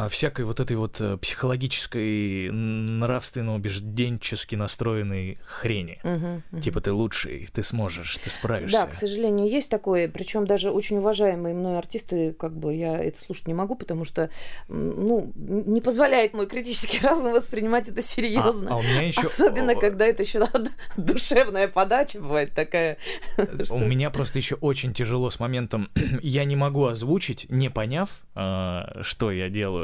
[0.09, 5.99] всякой вот этой вот э, психологической, нравственно-убежденчески настроенной хрени.
[6.03, 6.63] Мгм, мгм.
[6.63, 8.85] Типа ты лучший, ты сможешь, ты справишься.
[8.85, 10.09] Да, к сожалению, есть такое.
[10.09, 14.31] Причем даже очень уважаемые мной артисты, как бы я это слушать не могу, потому что
[14.69, 18.75] ну, не позволяет мой критический разум воспринимать это А- серьезно.
[18.75, 19.23] А, у меня еще...
[19.23, 20.47] Особенно, когда это еще
[20.97, 22.99] душевная подача бывает такая.
[23.71, 25.91] У меня просто еще очень тяжело с моментом,
[26.23, 29.80] я не могу озвучить, не поняв, а, что я делаю,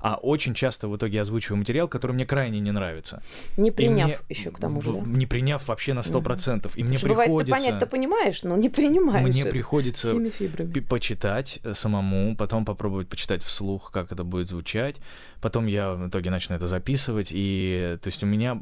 [0.00, 3.22] а очень часто в итоге озвучиваю материал, который мне крайне не нравится.
[3.56, 5.00] Не приняв мне еще к тому же, да?
[5.00, 6.70] Не приняв вообще на 100%.
[6.76, 7.66] И мне Потому что бывает, ты приходится...
[7.66, 9.28] понять-то понимаешь, но не принимаешь.
[9.28, 10.14] Мне это приходится
[10.88, 14.96] почитать э, самому, потом попробовать почитать вслух, как это будет звучать.
[15.40, 17.28] Потом я в итоге начну это записывать.
[17.32, 18.58] И то есть у меня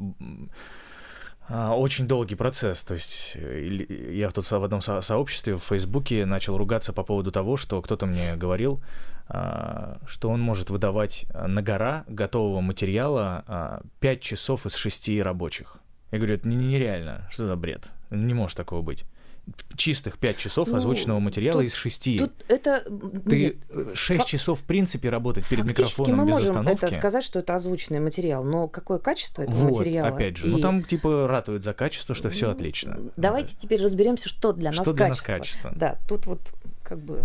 [1.51, 2.83] а, очень долгий процесс.
[2.83, 7.03] То есть э, или- я тут в одном со- сообществе в Фейсбуке начал ругаться по
[7.03, 8.81] поводу того, что кто-то мне говорил,
[9.29, 15.77] что он может выдавать а, на гора готового материала 5 часов из 6 рабочих.
[16.11, 17.27] Я говорю, это не- нереально.
[17.29, 17.89] Что за бред?
[18.09, 19.05] Не может такого быть.
[19.75, 22.17] Чистых 5 часов Ну, озвученного материала тут- из 6.
[22.19, 22.83] Тут это...
[23.27, 26.85] Ты нет, 6 фак- часов, в принципе, работать перед Фактически микрофоном мы без можем остановки.
[26.85, 30.09] это сказать, что это озвученный материал, но какое качество этого вот, материала?
[30.09, 30.47] опять же.
[30.47, 32.99] и- Ну, там, типа, ратуют за качество, что все Ну, отлично.
[33.17, 35.69] Давайте теперь разберемся, что для нас Что для нас качество.
[35.69, 35.71] качество?
[35.75, 36.41] Да, тут вот
[36.83, 37.23] как бы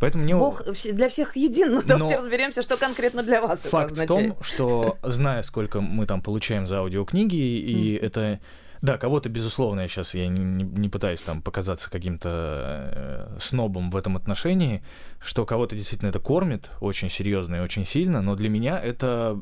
[0.00, 4.02] Поэтому мне Бог для всех един, но давайте разберемся, что конкретно для вас факт это
[4.02, 4.44] в том, означает.
[4.44, 8.06] что, зная, сколько мы там получаем за аудиокниги, и Мгм.
[8.06, 8.40] это...
[8.82, 12.28] Да, кого-то, безусловно, я сейчас я не, не- не пытаюсь там показаться каким-то
[12.92, 14.82] э, снобом в этом отношении,
[15.24, 19.40] что кого-то действительно это кормит очень серьезно и очень сильно, но для меня это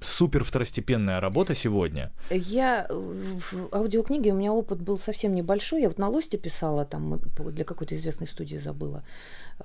[0.00, 2.12] супер второстепенная работа сегодня.
[2.30, 5.82] Я э, в аудиокниге, у меня опыт был совсем небольшой.
[5.82, 7.20] Я вот на Лосте писала, там
[7.52, 9.04] для какой-то известной студии забыла.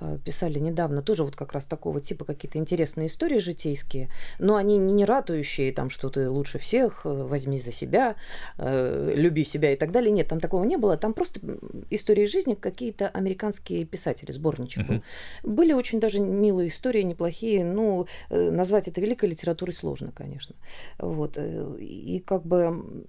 [0.00, 4.76] э, Писали недавно тоже вот как раз такого типа какие-то интересные истории житейские, но они
[4.76, 8.16] не ратующие, там, что ты лучше всех, э, возьми за себя,
[8.58, 10.10] люби себя и так далее.
[10.10, 10.96] Нет, там такого не было.
[10.96, 11.40] Там просто
[11.90, 15.02] истории жизни какие-то американские писатели, сборничек был.
[15.54, 17.64] Были очень даже милые истории, неплохие.
[17.64, 20.54] Ну, э, назвать это великой литературой сложно, конечно.
[20.98, 21.36] Вот.
[21.36, 23.04] э, И как бы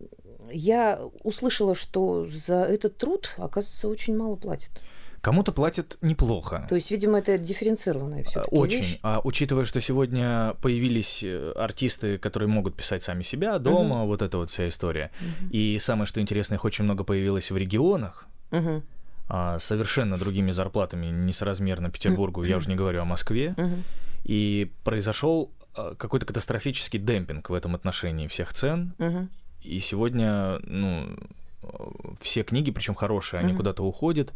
[0.52, 4.72] я услышала, что за этот труд, оказывается, очень мало платят.
[5.22, 6.68] Кому-то платят неплохо.
[6.70, 8.78] То есть, видимо, это дифференцированная все таки Очень.
[8.78, 9.00] вещь.
[9.02, 14.38] А учитывая, что сегодня появились э, артисты, которые могут писать сами себя дома, вот эта
[14.38, 15.10] вот вся история.
[15.20, 15.50] Мгм.
[15.50, 18.84] И самое, что интересно, их очень много появилось в регионах, Мгм.
[19.28, 23.56] А, совершенно другими зарплатами, несоразмерно Петербургу, я уже не говорю о Москве.
[24.24, 28.94] И произошел а, какой-то катастрофический демпинг в этом отношении всех цен.
[29.62, 31.18] И сегодня, ну,
[32.22, 34.34] все книги, причем хорошие, они куда-то уходят.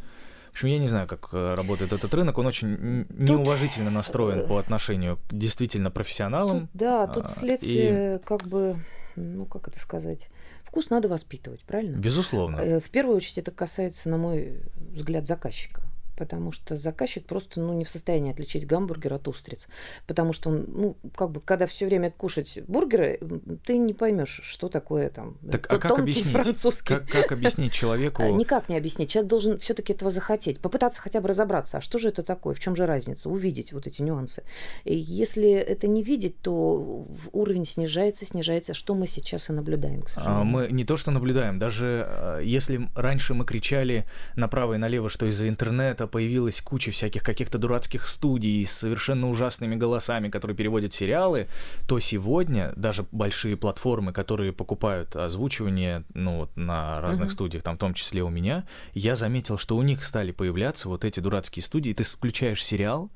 [0.48, 2.36] В общем, я не знаю, как э, работает этот рынок.
[2.40, 6.62] Он очень н- неуважительно настроен э, по отношению к действительно профессионалам.
[6.62, 8.84] Тут, да, тут а, следствие, как бы,
[9.16, 10.32] ну, как это сказать,
[10.70, 11.98] вкус надо воспитывать, правильно?
[11.98, 12.58] Безусловно.
[12.58, 15.82] Э, В первую очередь это касается, на мой взгляд, заказчика.
[16.20, 19.68] Потому что заказчик просто ну, не в состоянии отличить гамбургер от устриц.
[20.06, 23.20] Потому что он, ну, как бы, когда все время кушать бургеры,
[23.66, 25.38] ты не поймешь, что такое там.
[25.50, 26.34] Так, т- а как объяснить?
[26.34, 26.96] французский.
[26.96, 28.22] Как, как объяснить человеку?
[28.30, 29.10] А, Никак не объяснить.
[29.10, 32.60] Человек должен все-таки этого захотеть, попытаться хотя бы разобраться, а что же это такое, в
[32.60, 34.44] чем же разница, увидеть вот эти нюансы.
[34.84, 40.08] И если это не видеть, то уровень снижается, снижается, что мы сейчас и наблюдаем, к
[40.08, 40.46] А, сожалению.
[40.46, 44.06] Мы не то что наблюдаем, даже э, если раньше мы кричали
[44.36, 49.76] направо и налево, что из-за интернета появилась куча всяких каких-то дурацких студий с совершенно ужасными
[49.76, 51.48] голосами, которые переводят сериалы,
[51.88, 57.34] то сегодня даже большие платформы, которые покупают озвучивание ну, вот, на разных Мгм.
[57.34, 61.06] студиях, там в том числе у меня, я заметил, что у них стали появляться вот
[61.06, 63.10] эти дурацкие студии, ты включаешь сериал,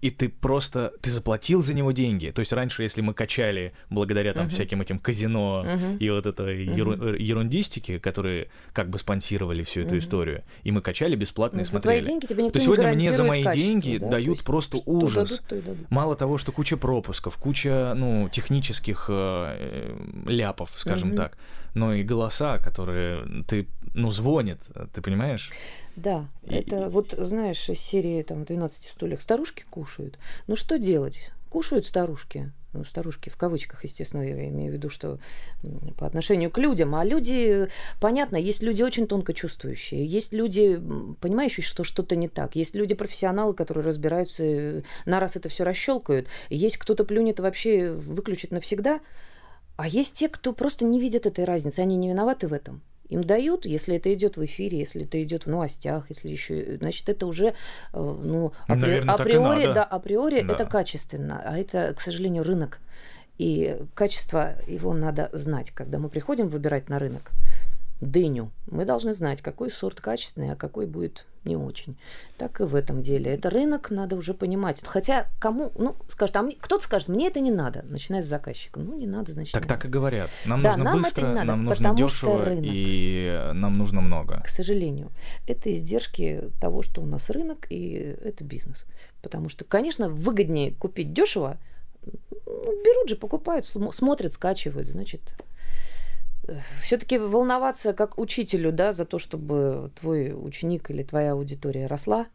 [0.00, 2.30] и ты просто, ты заплатил за него деньги.
[2.30, 4.50] То есть раньше, если мы качали благодаря там uh-huh.
[4.50, 5.98] всяким этим казино uh-huh.
[5.98, 7.20] и вот этой uh-huh.
[7.20, 9.98] ерундистике, которые как бы спонсировали всю эту uh-huh.
[9.98, 11.98] историю, и мы качали бесплатно ну, и смотрели.
[11.98, 14.08] За твои деньги тебе никто то сегодня не мне за мои деньги да?
[14.08, 15.30] дают просто ужас.
[15.30, 15.90] Дадут, то и дадут.
[15.90, 21.16] Мало того, что куча пропусков, куча, ну, технических э, ляпов, скажем uh-huh.
[21.16, 21.38] так,
[21.74, 24.60] но и голоса, которые ты, ну, звонят,
[24.92, 25.50] ты понимаешь?
[25.96, 26.54] Да, и...
[26.54, 30.18] это вот, знаешь, из серии там 12 стульях старушки кушают.
[30.46, 31.32] Ну что делать?
[31.48, 32.52] Кушают старушки.
[32.72, 35.18] Ну, старушки в кавычках, естественно, я имею в виду, что
[35.98, 36.94] по отношению к людям.
[36.94, 37.68] А люди,
[38.00, 40.80] понятно, есть люди очень тонко чувствующие, есть люди,
[41.20, 46.28] понимающие, что что-то не так, есть люди профессионалы, которые разбираются, на раз это все расщелкают,
[46.48, 49.00] есть кто-то плюнет вообще выключит навсегда,
[49.80, 53.24] а есть те, кто просто не видят этой разницы, они не виноваты в этом им
[53.24, 57.26] дают, если это идет в эфире, если это идет в новостях, если еще, значит, это
[57.26, 57.52] уже, э,
[57.92, 58.80] ну, апри...
[58.80, 60.54] Наверное, априори, да, априори да.
[60.54, 62.78] это качественно, а это, к сожалению, рынок.
[63.36, 67.32] И качество его надо знать, когда мы приходим выбирать на рынок
[68.00, 71.96] дыню, мы должны знать, какой сорт качественный, а какой будет не очень.
[72.36, 73.32] Так и в этом деле.
[73.32, 74.82] Это рынок, надо уже понимать.
[74.84, 78.80] Хотя кому, ну, скажет, а мне, кто-то скажет, мне это не надо, начиная с заказчика.
[78.80, 79.52] Ну, не надо, значит.
[79.54, 80.30] Так так и говорят.
[80.44, 84.42] Нам да, нужно нам быстро, это не надо, нам нужно дешево, и нам нужно много.
[84.44, 85.10] К сожалению,
[85.46, 88.86] это издержки того, что у нас рынок и это бизнес.
[89.22, 91.58] Потому что, конечно, выгоднее купить дешево,
[92.46, 95.20] ну, берут же, покупают, смотрят, скачивают, значит,
[96.80, 102.26] все-таки волноваться как учителю, да, за то, чтобы твой ученик или твоя аудитория росла,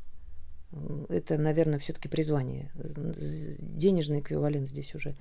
[1.10, 2.72] это, наверное, все-таки призвание.
[2.76, 5.16] Денежный эквивалент здесь уже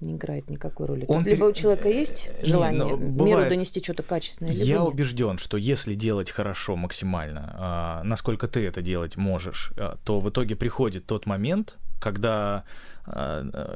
[0.00, 1.04] не играет никакой роли.
[1.08, 4.78] Он Тут либо у человека есть желание не, бывает, миру донести что-то качественное, либо Я
[4.78, 4.88] нет.
[4.88, 10.30] убежден, что если делать хорошо максимально, а, насколько ты это делать можешь, а, то в
[10.30, 12.64] итоге приходит тот момент, когда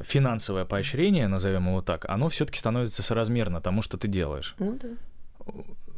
[0.03, 4.55] финансовое поощрение, назовем его так, оно все-таки становится соразмерно тому, что ты делаешь.
[4.59, 4.89] Ну да.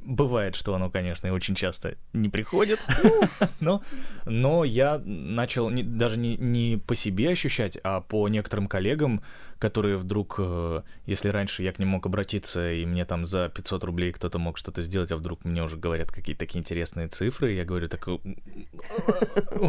[0.03, 2.79] Бывает, что оно, конечно, и очень часто не приходит,
[3.59, 3.81] но,
[4.25, 9.21] но я начал не, даже не, не по себе ощущать, а по некоторым коллегам,
[9.59, 13.83] которые вдруг, э, если раньше я к ним мог обратиться, и мне там за 500
[13.83, 17.65] рублей кто-то мог что-то сделать, а вдруг мне уже говорят какие-то такие интересные цифры, я
[17.65, 18.19] говорю, так у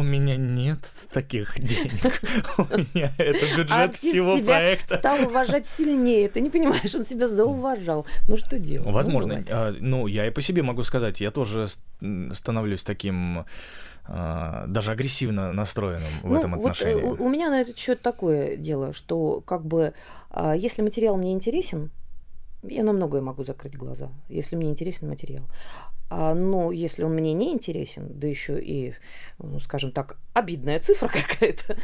[0.01, 0.79] меня нет
[1.11, 2.21] таких денег,
[2.57, 4.97] у меня это бюджет всего проекта.
[4.97, 8.05] стал уважать сильнее, ты не понимаешь, он себя зауважал.
[8.27, 8.87] Ну что делать?
[8.87, 9.43] Ну, Возможно.
[9.49, 11.67] А, ну, я и по себе могу сказать, я тоже
[12.33, 13.45] становлюсь таким
[14.67, 17.01] даже агрессивно настроенным в ну, этом отношении.
[17.01, 19.93] Вот, у меня на этот счет такое дело, что как бы
[20.31, 21.91] а, если материал мне интересен,
[22.63, 25.45] я на многое могу закрыть глаза, если мне интересен материал.
[26.09, 28.95] А, но если он мне не интересен, да еще и,
[29.37, 31.77] ну, скажем так, обидная цифра какая-то,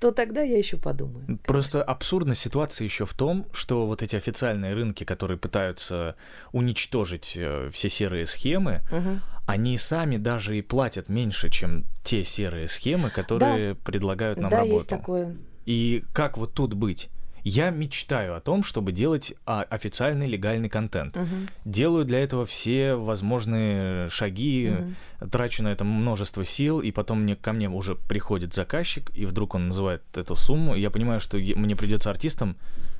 [0.00, 1.24] то тогда я еще подумаю.
[1.26, 1.44] Конечно.
[1.44, 6.14] Просто абсурдная ситуация еще в том, что вот эти официальные рынки, которые пытаются
[6.52, 9.18] уничтожить э, все серые схемы, угу.
[9.46, 13.80] они сами даже и платят меньше, чем те серые схемы, которые да.
[13.84, 14.74] предлагают нам да, работу.
[14.74, 15.36] Есть такое.
[15.66, 17.10] И как вот тут быть?
[17.44, 21.16] Я мечтаю о том, чтобы делать а, официальный легальный контент.
[21.16, 21.26] Угу.
[21.64, 24.72] Делаю для этого все возможные шаги,
[25.20, 25.28] угу.
[25.30, 29.54] трачу на это множество сил, и потом мне, ко мне уже приходит заказчик, и вдруг
[29.54, 32.56] он называет эту сумму, и я понимаю, что мне придется артистам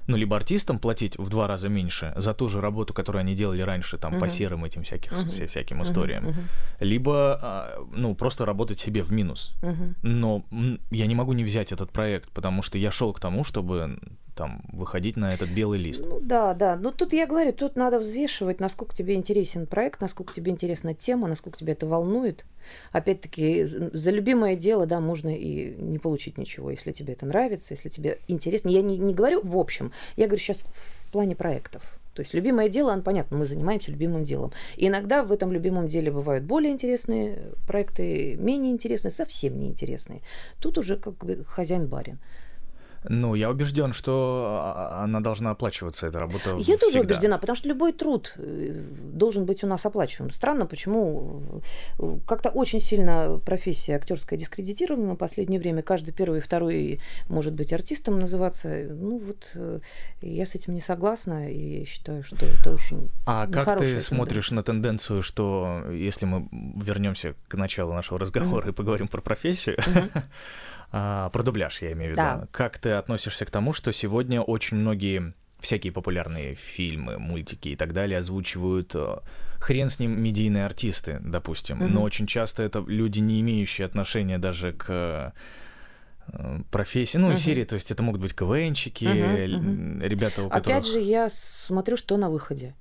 [0.07, 3.63] ну, либо артистам платить в два раза меньше за ту же работу, которую они делали
[3.63, 4.21] раньше, там, uh-huh.
[4.21, 5.47] по серым этим всяких, uh-huh.
[5.47, 6.35] всяким историям, uh-huh.
[6.81, 9.55] либо, а, ну, просто работать себе в минус.
[9.63, 9.95] Uh-huh.
[10.03, 10.45] Но
[10.91, 13.99] я не могу не взять этот проект, потому что я шел к тому, чтобы
[14.35, 16.05] там выходить на этот белый лист.
[16.07, 16.77] Ну да, да.
[16.77, 21.29] Но тут я говорю, тут надо взвешивать, насколько тебе интересен проект, насколько тебе интересна тема,
[21.29, 22.45] насколько тебя это волнует.
[22.93, 27.89] Опять-таки, за любимое дело, да, можно и не получить ничего, если тебе это нравится, если
[27.89, 28.69] тебе интересно.
[28.69, 31.83] Я не, не говорю в общем, я говорю сейчас в плане проектов.
[32.15, 34.53] То есть любимое дело, оно понятно, мы занимаемся любимым делом.
[34.77, 40.21] И иногда в этом любимом деле бывают более интересные проекты, менее интересные, совсем неинтересные.
[40.61, 42.19] Тут уже как бы хозяин-барин.
[43.09, 46.79] Ну, я убежден, что а, она должна оплачиваться, эта работа Я всегда.
[46.79, 48.81] тоже убеждена, потому что любой труд э,
[49.13, 50.31] должен быть у нас оплачиваем.
[50.31, 51.63] Странно, почему
[51.99, 55.83] э, как-то очень сильно профессия актерская дискредитирована в последнее время.
[55.83, 58.69] Каждый первый и второй может быть артистом называться.
[58.69, 59.81] Ну, вот э,
[60.21, 64.63] я с этим не согласна и считаю, что это очень А как ты смотришь на
[64.63, 68.71] тенденцию, что если мы вернемся к началу нашего разговора mm-hmm.
[68.71, 70.23] и поговорим про профессию, mm-hmm
[70.93, 72.23] А, про дубляж я имею в виду.
[72.23, 72.47] Да.
[72.51, 77.93] Как ты относишься к тому, что сегодня очень многие всякие популярные фильмы, мультики и так
[77.93, 79.19] далее озвучивают э,
[79.59, 81.89] хрен с ним медийные артисты, допустим, mm-hmm.
[81.89, 85.31] но очень часто это люди, не имеющие отношения даже к э,
[86.71, 87.17] профессии.
[87.19, 87.37] Ну, Мгм.
[87.37, 90.79] серии, то есть это могут быть КВНщики, Мгм, л- ребята, у которых...
[90.79, 92.75] Опять же, я смотрю, что на выходе.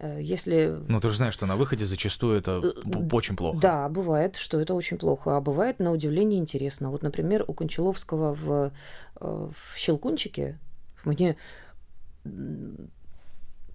[0.00, 3.58] Э, Если Ну, ты же знаешь, что на выходе зачастую это Э, очень плохо.
[3.60, 6.90] Да, бывает, что это очень плохо, а бывает на удивление интересно.
[6.90, 8.72] Вот, например, у Кончаловского в,
[9.20, 10.58] э, в «Щелкунчике»
[11.04, 11.36] мне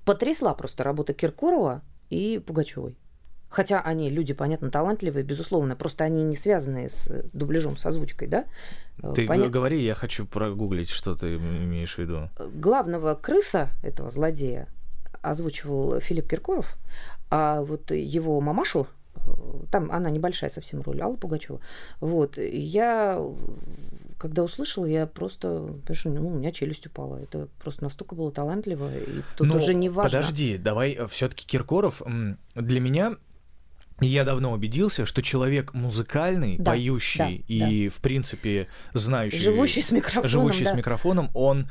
[0.05, 2.97] потрясла просто работа Киркорова и Пугачевой.
[3.49, 8.45] Хотя они люди, понятно, талантливые, безусловно, просто они не связаны с дубляжом, с озвучкой, да?
[9.13, 12.29] Ты поня- говори, я хочу прогуглить, что ты имеешь в виду.
[12.55, 14.67] Главного крыса этого злодея
[15.23, 16.77] озвучивал Филипп Киркоров,
[17.31, 19.19] а вот его мамашу, э,
[19.71, 21.59] там она небольшая совсем роль, Алла Пугачева.
[21.99, 23.33] Вот, я, э,
[24.19, 27.17] когда услышала, я просто, понимаешь, ну, у меня челюсть упала.
[27.17, 30.19] Это просто настолько было талантливо, и тут Ну, уже не важно.
[30.19, 32.01] Подожди, давай все-таки Киркоров
[32.53, 33.15] для меня.
[34.01, 39.91] Я давно убедился, что человек музыкальный, Да, поющий да, и, в принципе, знающий, Живущий с
[39.91, 40.71] микрофоном, живущий да.
[40.71, 41.69] с микрофоном, он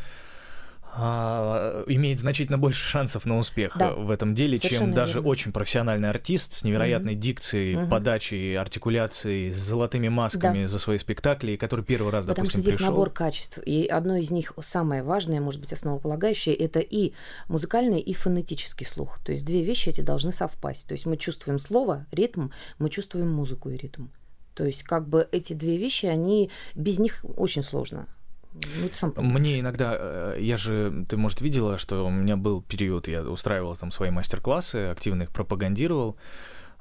[0.95, 5.29] а, имеет значительно больше шансов на успех Да, в этом деле, чем совершенно даже верно.
[5.29, 7.89] очень профессиональный артист с невероятной дикцией, Мгм.
[7.89, 12.77] подачей, артикуляцией, с золотыми масками за свои спектакли, который первый раз, Потому что допустим, здесь
[12.77, 12.91] пришел.
[12.93, 13.59] набор качеств.
[13.65, 17.13] И одно из них, самое важное, может быть, основополагающее, это и
[17.49, 19.19] музыкальный, и фонетический слух.
[19.25, 20.87] То есть две вещи эти должны совпасть.
[20.87, 24.09] То есть мы чувствуем слово, ритм, мы чувствуем музыку и ритм.
[24.55, 28.07] То есть как бы эти две вещи, они без них очень сложно.
[28.55, 29.15] Ну, сам.
[29.17, 33.77] Мне иногда, э, я же, ты, может, видела, что у меня был период, я устраивал
[33.77, 36.17] там свои мастер-классы, активно их пропагандировал,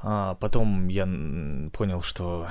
[0.04, 1.04] а потом я
[1.74, 2.48] понял, что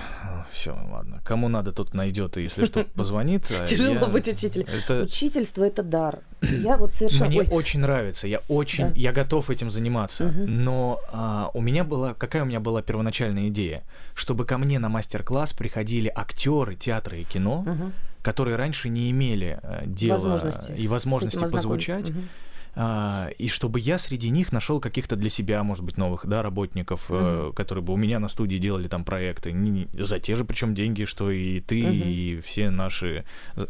[0.53, 3.45] все, ладно, кому надо, тот найдет, и если что, позвонит.
[3.51, 4.67] а Тяжело я- быть учителем.
[4.73, 6.21] Это Учительство это дар.
[6.43, 7.27] Я вот совершенно.
[7.27, 8.93] мне Ой, очень нравится, я очень, Да.
[8.95, 13.83] я готов этим заниматься, но а, у меня была, какая у меня была первоначальная идея,
[14.15, 17.65] чтобы ко мне на мастер-класс приходили актеры театра и кино.
[18.23, 22.13] Которые раньше не имели э, дела Возможности и возможности позвучать,
[22.77, 27.07] а, и чтобы я среди них нашел каких-то для себя, может быть, новых, да, работников,
[27.11, 27.53] э, Мгм.
[27.53, 30.73] которые бы у меня на студии делали там проекты не- не- за те же, причем
[30.75, 31.93] деньги, что и ты, Мгм.
[31.93, 33.25] и все наши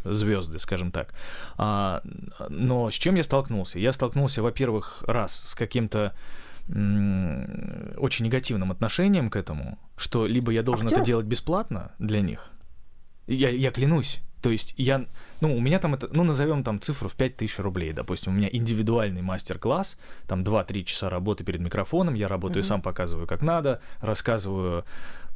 [0.05, 1.15] звезды, скажем так.
[1.57, 2.03] А,
[2.49, 3.79] но с чем я столкнулся?
[3.79, 6.13] Я столкнулся, во-первых, раз с каким-то
[6.69, 11.07] м, очень негативным отношением к этому, что либо я должен это Актёров?
[11.07, 12.51] делать бесплатно для них,
[13.27, 14.21] я, я клянусь.
[14.41, 15.05] То есть я,
[15.39, 18.49] ну, у меня там это, ну, назовем там цифру в 5000 рублей, допустим, у меня
[18.51, 22.67] индивидуальный мастер-класс, там 2-3 часа работы перед микрофоном, я работаю Мгм.
[22.67, 24.83] сам, показываю, как надо, рассказываю,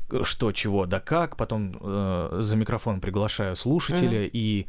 [0.10, 4.66] э, что, чего, да как, потом э, за микрофон приглашаю слушателя и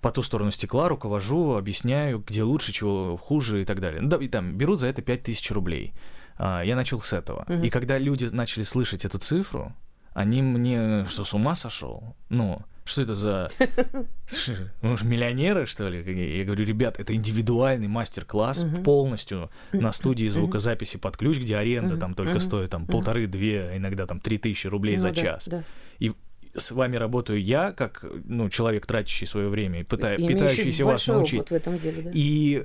[0.00, 4.00] по ту сторону стекла руковожу, объясняю, где лучше, чего хуже и так далее.
[4.00, 5.92] Ну, да, и там берут за это 5000 рублей.
[6.36, 7.44] А, я начал с этого.
[7.48, 7.64] Мгм.
[7.64, 9.72] И когда люди начали слышать эту цифру,
[10.14, 12.16] они мне что, с ума сошел?
[12.28, 13.48] Ну, что это за...
[14.28, 16.38] Же миллионеры, что ли?
[16.38, 22.14] Я говорю, ребят, это индивидуальный мастер-класс полностью на студии звукозаписи под ключ, где аренда там
[22.14, 25.48] только стоит там полторы-две, иногда там три тысячи рублей Ну за час.
[25.98, 26.12] И
[26.54, 31.06] с вами работаю я, как ну, человек, тратящий свое время и пыта- Имеющий пытающийся вас
[31.06, 31.48] научить.
[31.50, 32.10] в этом деле, да.
[32.12, 32.20] И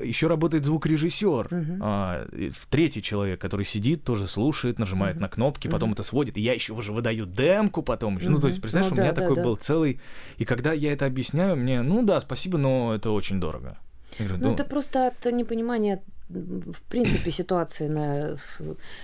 [0.08, 1.48] еще работает звукорежиссер.
[1.52, 1.80] Мгм.
[1.82, 5.22] А, и третий человек, который сидит, тоже слушает, нажимает Мгм.
[5.22, 5.94] на кнопки, потом Мгм.
[5.94, 6.38] это сводит.
[6.38, 8.20] И я еще уже выдаю демку потом.
[8.22, 8.42] Ну, Мгм.
[8.42, 9.44] то есть, представляешь, Ну у меня да, да, такой да.
[9.44, 10.00] был целый.
[10.38, 13.78] И когда я это объясняю, мне, ну да, спасибо, но это очень дорого.
[14.20, 18.38] Я говорю, Ну, «Ну, это просто от непонимания в принципе ситуации на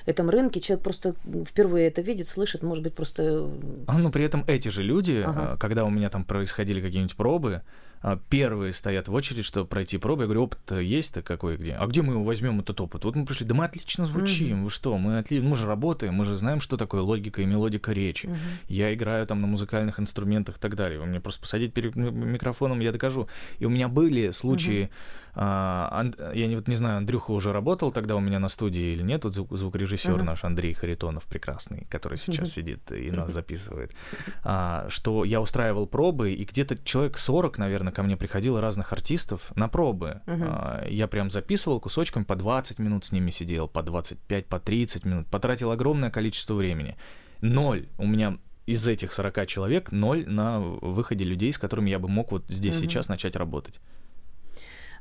[0.05, 0.59] этом рынке.
[0.59, 3.49] Человек просто впервые это видит, слышит, может быть, просто...
[3.87, 5.53] А, но при этом эти же люди, Ага.
[5.53, 7.61] а, когда у меня там происходили какие-нибудь пробы,
[8.01, 10.23] а, первые стоят в очередь, чтобы пройти пробы.
[10.23, 11.73] Я говорю, опыт есть-то какой где?
[11.73, 13.03] А где мы его возьмем этот опыт?
[13.03, 15.41] Вот мы пришли, да мы отлично звучим, вы что, мы, отли...
[15.41, 18.27] мы же работаем, мы же знаем, что такое логика и мелодика речи.
[18.27, 18.37] Мгм.
[18.69, 20.99] Я играю там на музыкальных инструментах и так далее.
[20.99, 23.27] Вы мне просто посадить перед микрофоном, я докажу.
[23.59, 24.89] И у меня были случаи, Ан-
[25.35, 29.23] я не, вот не знаю, Андрюха уже работал тогда у меня на студии или нет,
[29.23, 30.25] вот звук- звукорежиссер Мгм.
[30.25, 33.93] наш Андрей Харитонов прекрасный, который сейчас сидит и нас записывает,
[34.43, 39.51] а, что я устраивал пробы, и где-то человек 40, наверное, ко мне приходило разных артистов
[39.55, 40.21] на пробы.
[40.27, 45.05] А, я прям записывал кусочками, по 20 минут с ними сидел, по 25, по 30
[45.05, 46.97] минут, потратил огромное количество времени.
[47.41, 47.87] Ноль.
[47.97, 52.31] У меня из этих 40 человек ноль на выходе людей, с которыми я бы мог
[52.31, 53.79] вот здесь сейчас начать работать.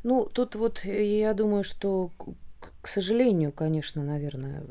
[0.02, 4.64] Ну, тут вот э, я думаю, что, к- сожалению, конечно, наверное,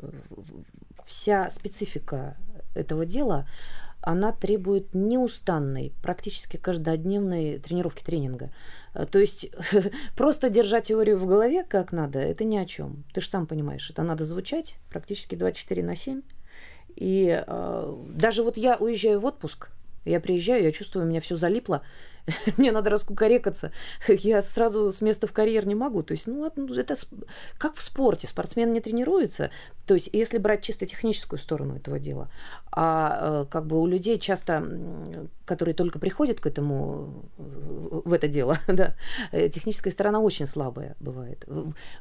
[1.04, 2.36] вся специфика
[2.74, 3.46] этого дела,
[4.00, 8.50] она требует неустанной, практически каждодневной тренировки тренинга.
[8.94, 9.50] Э, То есть
[10.16, 13.04] просто держать теорию в голове как надо, это ни о чем.
[13.12, 16.22] Ты же сам понимаешь, это надо звучать практически 24 на 7.
[16.96, 19.70] И э, даже вот я уезжаю в отпуск,
[20.04, 21.82] я приезжаю, я чувствую, у меня все залипло.
[22.56, 23.72] мне надо раскукарекаться,
[24.08, 26.02] я сразу с места в карьер не могу.
[26.02, 26.96] То есть, ну, это
[27.58, 29.50] как в спорте, спортсмен не тренируется.
[29.86, 32.30] То есть, если брать чисто техническую сторону этого дела,
[32.70, 34.62] а э, как бы у людей часто,
[35.44, 38.94] которые только приходят к этому, в это дело, да,
[39.32, 41.46] э, техническая сторона очень слабая бывает.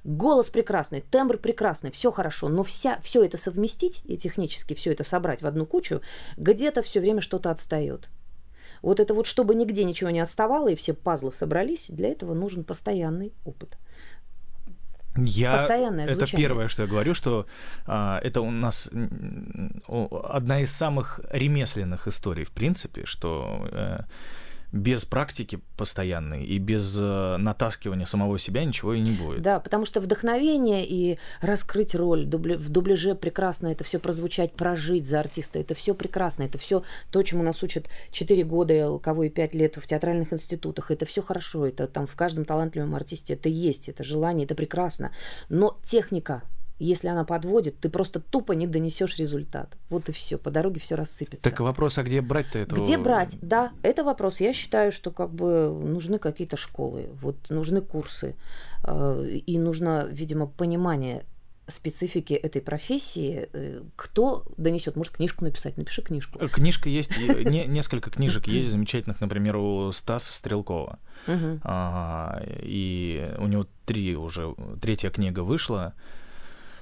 [0.03, 5.03] Голос прекрасный, тембр прекрасный, все хорошо, но вся, все это совместить и технически все это
[5.03, 6.01] собрать в одну кучу,
[6.35, 8.09] где-то все время что-то отстает.
[8.81, 12.63] Вот это вот, чтобы нигде ничего не отставало и все пазлы собрались, для этого нужен
[12.63, 13.77] постоянный опыт.
[15.17, 16.47] Я, Постоянное это звучание.
[16.47, 17.47] первое, что я говорю, что
[17.85, 18.89] а, это у нас
[20.23, 23.99] одна из самых ремесленных историй, в принципе, что э,
[24.71, 29.41] без практики постоянной и без э, натаскивания самого себя ничего и не будет.
[29.41, 32.57] Да, потому что вдохновение и раскрыть роль дубля...
[32.57, 37.23] в дубляже прекрасно это все прозвучать, прожить за артиста, это все прекрасно, это все то,
[37.23, 41.21] чему нас учат 4 года, у кого и 5 лет в театральных институтах, это все
[41.21, 45.11] хорошо, это там в каждом талантливом артисте это есть, это желание, это прекрасно,
[45.47, 46.43] но техника
[46.79, 49.77] если она подводит, ты просто тупо не донесешь результат.
[49.89, 51.49] Вот и все, по дороге все рассыпется.
[51.49, 52.75] Так вопрос, а где брать-то это?
[52.75, 53.37] Где брать?
[53.41, 54.39] Да, это вопрос.
[54.39, 58.35] Я считаю, что как бы нужны какие-то школы, вот нужны курсы,
[58.83, 61.25] э, и нужно, видимо, понимание
[61.67, 66.39] специфики этой профессии, э, кто донесет, может книжку написать, напиши книжку.
[66.39, 70.99] Э, книжка есть, не, несколько книжек есть замечательных, например, у Стаса Стрелкова,
[71.63, 75.93] а, и у него три уже третья книга вышла.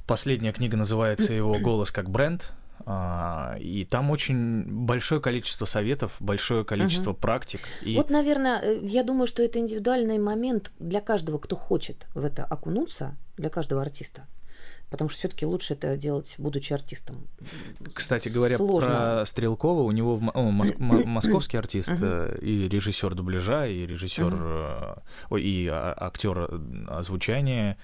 [0.08, 2.54] Последняя книга называется его «Голос как бренд».
[2.88, 7.20] А, и там очень большое количество советов, большое количество угу.
[7.20, 7.62] практик.
[7.82, 7.96] И...
[7.96, 12.44] Вот, наверное, э, я думаю, что это индивидуальный момент для каждого, кто хочет в это
[12.44, 14.28] окунуться, для каждого артиста.
[14.92, 17.28] Потому что все-таки лучше это делать, будучи артистом.
[17.94, 18.90] Кстати говоря, Сложно.
[18.90, 22.40] про Стрелкова, у него в, о, моск, московский артист uh-huh.
[22.40, 25.02] и режиссер дубляжа, и режиссер, uh-huh.
[25.32, 27.78] ой, и а, актер озвучания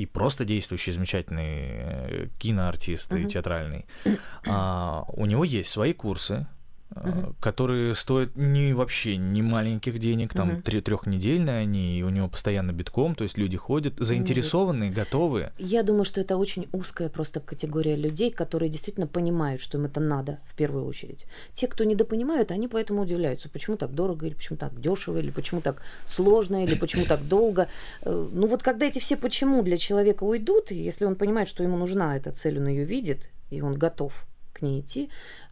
[0.00, 3.22] и просто действующий замечательный э, киноартист uh-huh.
[3.22, 3.86] и театральный.
[4.46, 6.46] А, у него есть свои курсы,
[6.94, 7.34] угу.
[7.40, 10.62] которые стоят не вообще не маленьких денег, там угу.
[10.62, 15.52] трехнедельные они, и у него постоянно битком, то есть люди ходят заинтересованные, готовые.
[15.58, 20.00] Я думаю, что это очень узкая просто категория людей, которые действительно понимают, что им это
[20.00, 21.26] надо в первую очередь.
[21.52, 25.60] Те, кто недопонимают, они поэтому удивляются, почему так дорого, или почему так дешево, или почему
[25.60, 27.68] так сложно, или почему так долго.
[28.02, 31.76] Э, ну вот когда эти все почему для человека уйдут, если он понимает, что ему
[31.76, 35.10] нужна эта цель, он ее видит, и он готов к ней идти,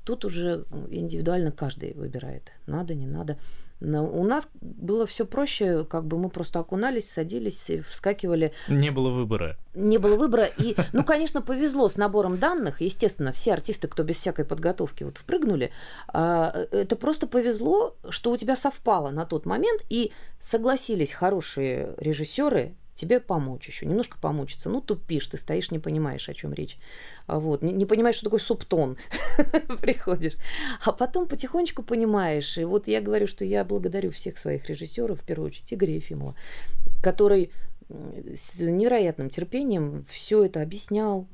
[0.09, 3.37] Тут уже индивидуально каждый выбирает, надо, не надо.
[3.79, 8.55] Но у нас было все проще, как бы мы просто окунались, садились, вскакивали.
[8.69, 9.59] Не было выбора.
[9.75, 10.49] Не было выбора.
[10.57, 12.81] И, ну, конечно, повезло с набором данных.
[12.81, 15.73] Естественно, все артисты, кто без всякой подготовки вот впрыгнули,
[16.09, 22.77] а, это просто повезло, что у тебя совпало на тот момент, и согласились хорошие режиссеры
[22.99, 24.69] тебе помочь еще, немножко помучиться.
[24.69, 26.79] Ну, тупишь, ты стоишь, не понимаешь, о чем речь.
[27.27, 28.99] А вот, не, не понимаешь, что такое субтон.
[29.81, 30.35] Приходишь.
[30.85, 32.59] А потом потихонечку понимаешь.
[32.59, 36.35] И вот я говорю, что я благодарю всех своих режиссеров, в первую очередь Игоря Ефимова,
[37.01, 37.53] который
[37.89, 41.29] с невероятным терпением все это объяснял,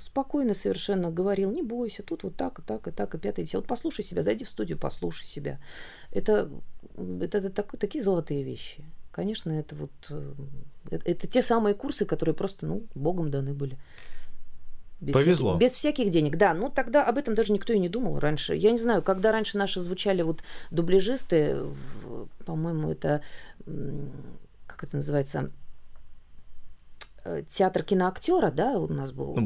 [0.00, 3.60] спокойно совершенно говорил, не бойся, тут вот так, и так, и так, и пятое, десятое.
[3.60, 5.60] Вот послушай себя, зайди в студию, послушай себя.
[6.10, 6.50] Это,
[6.96, 8.84] это, это так, такие золотые вещи.
[9.14, 9.90] Конечно, это вот
[10.90, 13.78] это, это те самые курсы, которые просто, ну, богом даны были.
[15.00, 15.52] Без Повезло.
[15.52, 16.52] Всяких, без всяких денег, да.
[16.52, 18.56] Ну, тогда об этом даже никто и не думал раньше.
[18.56, 20.42] Я не знаю, когда раньше наши звучали вот
[20.72, 21.58] дубляжисты,
[22.44, 23.22] по-моему, это,
[24.66, 25.63] как это называется, Э,
[27.48, 29.34] театр киноактера, да, у нас был.
[29.34, 29.42] Ну,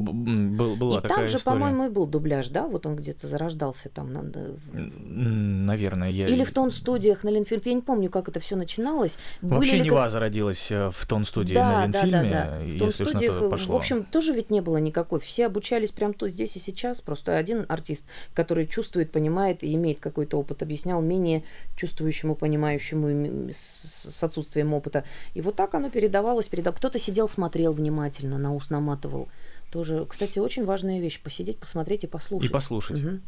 [0.57, 3.89] был была и такая там же, по-моему, и был дубляж, да, вот он где-то зарождался
[3.89, 4.12] там.
[4.12, 6.26] Наверное, я.
[6.26, 7.62] Или в тон студиях на Ленфильме.
[7.64, 9.16] Я не помню, как это все начиналось.
[9.43, 10.11] Вообще Были Нева как...
[10.11, 12.64] зародилась э, в тон студии да, на Ленфильме, да, да, да.
[12.64, 13.74] В тон студиях, пошло.
[13.74, 15.20] в общем, тоже ведь не было никакой.
[15.20, 17.01] Все обучались прямо то здесь и сейчас.
[17.01, 18.05] Просто один артист,
[18.35, 21.45] который чувствует, понимает и имеет какой-то опыт, объяснял менее
[21.76, 25.05] чувствующему, понимающему с отсутствием опыта.
[25.35, 26.79] И вот так оно передавалось, передавалось.
[26.79, 29.29] Кто-то сидел, смотрел смотрел внимательно, на ус наматывал.
[29.71, 32.51] Тоже, кстати, очень важная вещь посидеть, посмотреть и послушать.
[32.51, 33.05] И послушать.
[33.05, 33.21] Угу.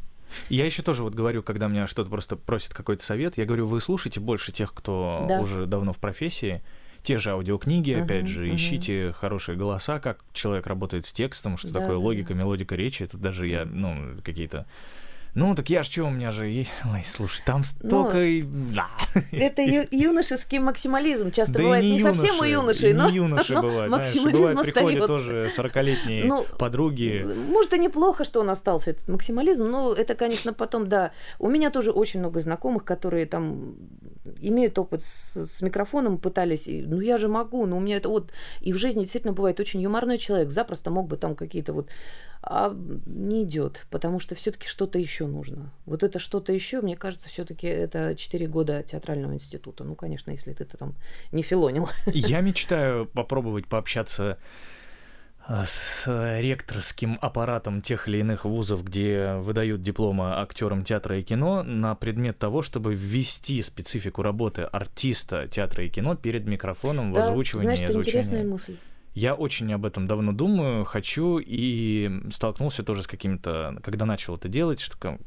[0.49, 3.80] Я еще тоже вот говорю, когда меня что-то просто просит какой-то совет, я говорю, вы
[3.80, 5.41] слушайте больше тех, кто да.
[5.41, 6.62] уже давно в профессии,
[7.03, 8.55] те же аудиокниги, uh-huh, опять же, uh-huh.
[8.55, 12.41] ищите хорошие голоса, как человек работает с текстом, что да, такое да, логика, да.
[12.41, 14.66] мелодика речи, это даже я, ну, какие-то
[15.35, 16.45] ну, так я ж что, у меня же...
[16.85, 18.18] Ой, слушай, там столько...
[18.18, 18.89] Ну, да.
[19.33, 21.31] Это ю- юношеский максимализм.
[21.31, 24.39] Часто да бывает не, не юноши, совсем у юношей, но, не юноши но бывает, максимализм
[24.39, 27.26] знаешь, бывает, приходят тоже 40-летние ну, подруги.
[27.49, 31.12] Может, и неплохо, что он остался, этот максимализм, но это, конечно, потом, да.
[31.39, 33.76] У меня тоже очень много знакомых, которые там
[34.41, 38.33] имеют опыт с, с микрофоном, пытались, ну я же могу, но у меня это вот...
[38.61, 41.89] И в жизни действительно бывает очень юморной человек, запросто мог бы там какие-то вот...
[42.43, 42.74] А
[43.07, 45.72] не идет, потому что все-таки что-то еще нужно.
[45.86, 49.84] Вот это что-то еще, мне кажется, все-таки это 4 года театрального института.
[49.84, 50.94] Ну, конечно, если ты, ты там
[51.32, 51.88] не филонил.
[52.06, 54.38] Я мечтаю попробовать пообщаться
[55.46, 56.04] а, с
[56.40, 62.38] ректорским аппаратом тех или иных вузов, где выдают дипломы актерам театра и кино, на предмет
[62.38, 67.80] того, чтобы ввести специфику работы артиста театра и кино перед микрофоном Да, в озвучивании знаешь,
[67.80, 68.76] и это интересная мысль.
[69.14, 73.76] Я очень об этом давно думаю, хочу, и столкнулся тоже с какими-то...
[73.82, 75.18] Когда начал это делать, что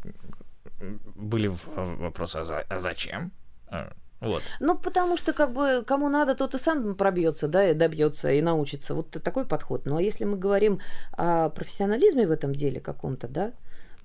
[1.15, 3.31] были вопросы, а, а зачем?
[3.67, 4.41] А, Вот.
[4.61, 8.41] Ну, потому что, как бы, кому надо, тот и сам пробьется, да, и добьется, и
[8.41, 8.95] научится.
[8.95, 9.85] Вот такой подход.
[9.85, 10.79] Ну, а если мы говорим
[11.11, 13.51] о профессионализме в этом деле каком-то, да,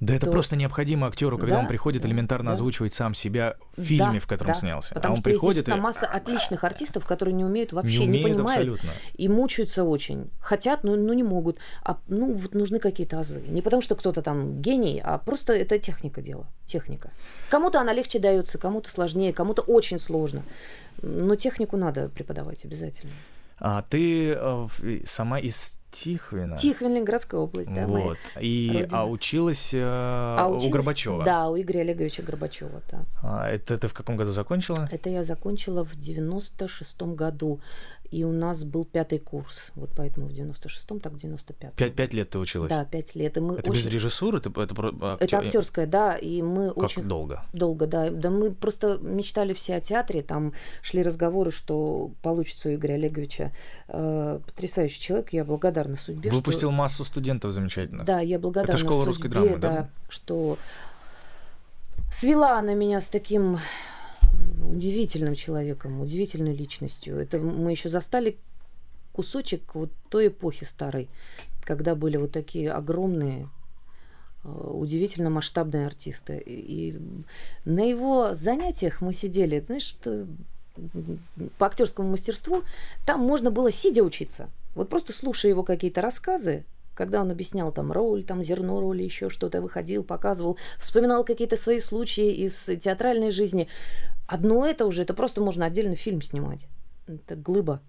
[0.00, 2.52] Да это то- просто необходимо актеру, когда Да, он приходит элементарно да.
[2.52, 4.58] озвучивать сам себя в фильме, Да, в котором да.
[4.58, 4.94] снялся.
[4.94, 8.06] Потому а он что приходит есть и масса отличных артистов, которые не умеют вообще, не
[8.06, 8.90] не, умеет понимают абсолютно.
[9.14, 10.30] и мучаются очень.
[10.40, 11.58] Хотят, но, но не могут.
[11.82, 13.42] А ну вот нужны какие-то азы.
[13.48, 16.46] Не потому что кто-то там гений, а просто это техника дела.
[16.66, 17.10] Техника.
[17.50, 20.42] Кому-то она легче дается, кому-то сложнее, кому-то очень сложно.
[21.02, 23.12] Но технику надо преподавать обязательно.
[23.60, 24.66] А ты э,
[25.04, 26.56] сама из Тихвина?
[26.58, 27.86] Тихвин, Ленинградская область, да.
[27.86, 28.18] Вот.
[28.40, 28.88] И, родина.
[29.00, 31.24] а училась, э, А у училась- Горбачева?
[31.24, 33.04] Да, у Игоря Олеговича Горбачева, да.
[33.22, 34.88] А, это ты в каком году закончила?
[34.92, 37.60] Это я закончила в 96-м году,
[38.10, 39.70] и у нас был пятый курс.
[39.74, 41.72] Вот поэтому в 96-м, так в 95-м.
[41.76, 42.68] Пять, пять лет ты училась?
[42.70, 43.36] Да, пять лет.
[43.36, 43.80] И мы Это очень...
[43.80, 44.38] без режиссуры?
[44.38, 47.44] Это, про- актё- Это актерская, да, и мы Как очень долго?
[47.54, 48.10] долго, да.
[48.10, 53.52] Да мы просто мечтали все о театре, там шли разговоры, что получится у Игоря Олеговича.
[53.88, 56.30] Э, потрясающий человек, я благодарна судьбе.
[56.30, 58.04] что- Выпустил массу студентов замечательных.
[58.06, 59.70] Да, я благодарна Это школа судьбе, русской драмы, да?
[59.70, 60.58] да, что
[62.12, 63.58] свела она меня с таким
[64.70, 67.16] удивительным человеком, удивительной личностью.
[67.16, 68.36] Это мы еще застали
[69.12, 71.08] кусочек вот той эпохи старой,
[71.64, 73.48] когда были вот такие огромные,
[74.44, 76.42] э, удивительно масштабные артисты.
[76.44, 76.96] И
[77.64, 80.26] на его занятиях мы сидели, знаешь, что
[81.58, 82.62] по актерскому мастерству
[83.04, 84.48] там можно было сидя учиться.
[84.78, 86.64] Вот просто слушая его какие-то рассказы,
[86.94, 91.80] когда он объяснял там роль, там зерно роли, еще что-то, выходил, показывал, вспоминал какие-то свои
[91.80, 93.66] случаи из театральной жизни.
[94.28, 96.68] Одно это уже, это просто можно отдельно фильм снимать.
[97.08, 97.82] Это глыба.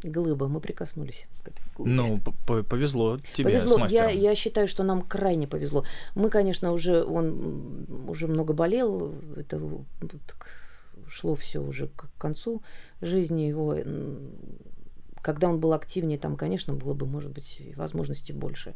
[0.00, 0.46] Глыба.
[0.46, 1.92] Мы прикоснулись к этой глыбе.
[1.92, 3.78] Ну, повезло тебе Повезло.
[3.78, 4.10] с мастером.
[4.10, 5.84] Я, я считаю, что нам крайне повезло.
[6.14, 9.12] Мы, конечно, уже он уже много болел.
[9.36, 9.60] Это
[11.08, 12.62] шло все уже к концу
[13.00, 13.76] жизни его.
[15.22, 18.74] Когда он был активнее, там, конечно, было бы, может быть, возможностей больше.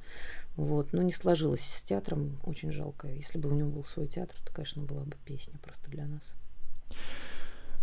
[0.57, 0.93] Вот.
[0.93, 2.41] Но не сложилось с театром.
[2.45, 3.09] Очень жалко.
[3.09, 6.23] Если бы у него был свой театр, то, конечно, была бы песня просто для нас.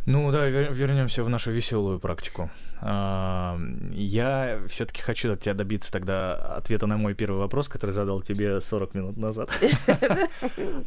[0.06, 2.50] Ну да, вернемся в нашу веселую практику.
[2.86, 3.58] А,
[3.94, 8.60] Я все-таки хочу от тебя добиться тогда ответа на мой первый вопрос, который задал тебе
[8.60, 9.50] 40 минут назад.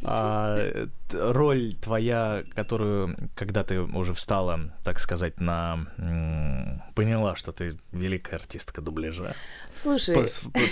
[0.03, 5.87] А, Роль твоя, которую, когда ты уже встала, так сказать, на...
[6.95, 9.33] Поняла, что ты великая артистка дубляжа.
[9.73, 10.15] Слушай,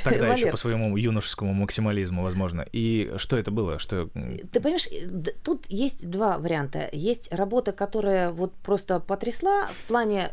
[0.04, 2.66] Тогда еще по своему юношескому максимализму, возможно.
[2.72, 3.80] И что это было?
[3.80, 4.10] Что...
[4.52, 6.90] Ты понимаешь, э, тут есть два варианта.
[6.92, 10.32] Есть работа, которая вот просто потрясла в плане,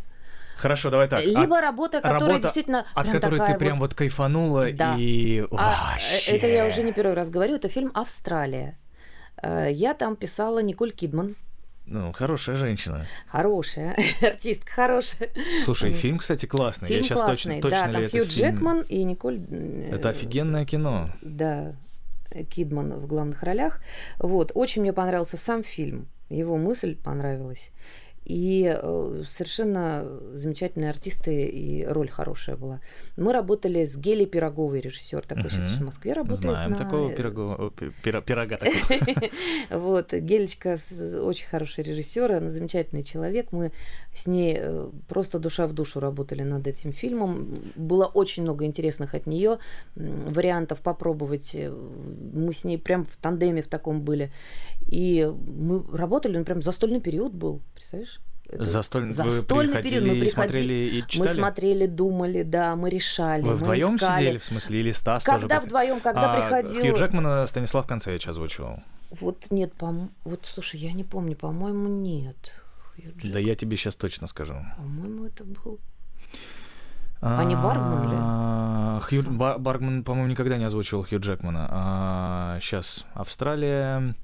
[0.57, 1.25] Хорошо, давай так.
[1.25, 4.73] либо От- работа, которая работа, действительно от прям которой ты такая прям вот- вот кайфанула
[4.73, 4.97] Да.
[4.99, 6.33] и А, вообще.
[6.33, 8.79] э, это я уже не первый раз говорю, это фильм «Австралия».
[9.43, 11.35] Э, Я там писала Николь Кидман.
[11.87, 13.07] Ну, хорошая женщина.
[13.27, 15.31] Хорошая, артистка хорошая.
[15.65, 16.87] Слушай, фильм, кстати, классный.
[16.87, 18.25] Фильм я сейчас классный, точно, точно да, там Хью фильм?
[18.55, 19.41] Джекман и Николь...
[19.51, 21.11] э, Это офигенное кино.
[21.23, 21.75] Да,
[22.51, 23.81] Кидман в главных ролях.
[24.19, 27.71] Вот, очень мне понравился сам фильм, его мысль понравилась.
[28.25, 32.79] И э, совершенно замечательные артисты, и роль хорошая была.
[33.17, 35.81] Мы работали с Гелей Пироговой, режиссер такой сейчас Мгм.
[35.81, 36.39] в Москве работает.
[36.39, 38.79] Знаем на- такого пирога, о, пи- пира- пирога такого.
[39.71, 40.79] Вот, Гелечка
[41.21, 43.51] очень хороший режиссер, она замечательный человек.
[43.51, 43.73] Мы
[44.15, 47.57] с ней э, просто душа в душу работали над этим фильмом.
[47.75, 49.59] Было очень много интересных от нее
[49.97, 51.57] вариантов попробовать.
[51.57, 51.71] Э,
[52.35, 54.31] Мы с ней прям в тандеме в таком были.
[54.87, 58.21] И мы работали, ну, прям застольный период был, представляешь?
[58.49, 59.07] Это Застоль...
[59.07, 61.29] Вы застольный приходили период, мы и приходи- смотрели и Мы читали?
[61.29, 64.19] смотрели, думали, да, мы решали, Вы мы вдвоем искали.
[64.21, 65.41] сидели, в смысле, или Стас тоже?
[65.41, 66.83] Когда вдвоем, когда А, приходил...
[66.83, 68.81] Хью Джекмана Станислав Концевич озвучивал.
[69.21, 70.11] Вот нет, пом...
[70.25, 72.53] вот слушай, я не помню, по-моему, нет.
[73.25, 74.55] Да я тебе сейчас точно скажу.
[74.77, 75.81] По-моему, это был.
[77.23, 78.17] А не Баргман ли?
[78.19, 82.59] А, Хью Баргман, по-моему, никогда не озвучивал Хью Джекмана.
[82.61, 84.15] сейчас Австралия.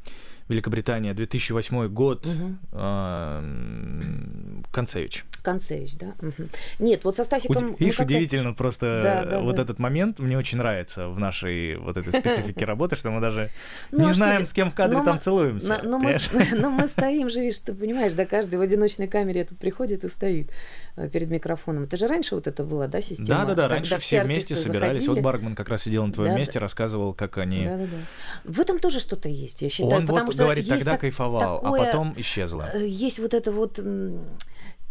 [0.49, 2.26] Великобритания, 2008 год,
[2.72, 5.24] а, м, Концевич.
[5.42, 6.14] Концевич, да?
[6.20, 6.49] Мгм.
[6.78, 7.70] Нет, вот со Стасиком...
[7.72, 9.62] Уди- Видишь, удивительно просто Да, да, вот да.
[9.62, 13.51] этот момент мне очень нравится в нашей вот этой специфике работы, что мы даже
[13.90, 15.80] Ну, не а что знаем, с кем в кадре Ну, там целуемся.
[15.82, 15.99] Но, но
[16.70, 20.51] мы, стоим же, видишь, ты понимаешь, да, каждый в одиночной камере тут приходит и стоит
[20.96, 21.84] э, перед микрофоном.
[21.84, 23.26] Это же раньше вот это была, да, система?
[23.26, 23.68] Да, да, да.
[23.68, 25.07] Раньше все вместе собирались.
[25.07, 25.20] Вот.
[25.20, 27.64] Баргман как раз сидел на твоем месте, рассказывал, как они.
[27.64, 28.51] Да, да, да.
[28.53, 30.07] В этом тоже что-то есть, я считаю.
[30.07, 32.68] Потому что говорит, тогда так- кайфовал, такое, а потом исчезло.
[32.74, 33.78] э, Есть вот это вот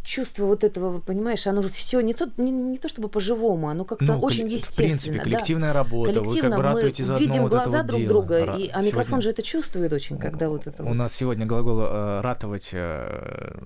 [0.04, 4.06] чувство вот этого, понимаешь, оно все не то, не, не то чтобы по-живому, оно как-то
[4.06, 4.88] Ну, очень естественно.
[4.88, 5.24] В принципе, да.
[5.26, 8.10] коллективная работа, вы как Коллективно бы мы ратуете за видим вот глаза вот друг дело.
[8.10, 10.94] друга, Ра- и, а микрофон сегодня- же это чувствует очень, когда вот это У вот.
[10.96, 13.58] нас сегодня глагол э, ратовать э,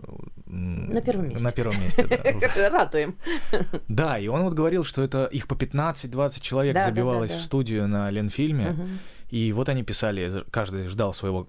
[0.48, 1.44] На первом месте.
[1.44, 2.08] На первом месте,
[2.56, 2.70] да.
[2.72, 3.16] Ратуем.
[3.88, 7.32] Да, и он вот говорил, что это их по 15-20 человек Да, да, да, забивалось
[7.34, 7.38] да.
[7.38, 8.76] в студию на Ленфильме.
[9.32, 11.48] И вот они писали, каждый ждал своего...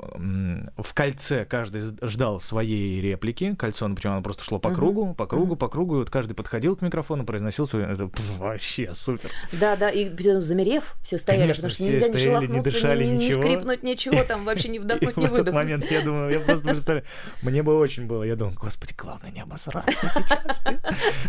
[0.76, 3.54] В кольце каждый ждал своей реплики.
[3.56, 5.96] Кольцо, ну, причем оно просто шло по кругу, по кругу, по кругу.
[5.96, 7.82] И вот каждый подходил к микрофону, произносил свой...
[7.82, 8.08] Это
[8.38, 9.30] вообще супер.
[9.52, 10.10] Да, да, и
[10.40, 13.42] замерев, все стояли, Конечно, потому что нельзя не стояли, не шелохнуться, дышали, ни, ни ничего.
[13.42, 15.54] скрипнуть, ничего, там вообще не вдохнуть, в не этот выдохнуть.
[15.64, 17.06] момент я думаю, я просто представляю,
[17.42, 20.62] мне бы очень было, я думаю, господи, главное не обосраться сейчас.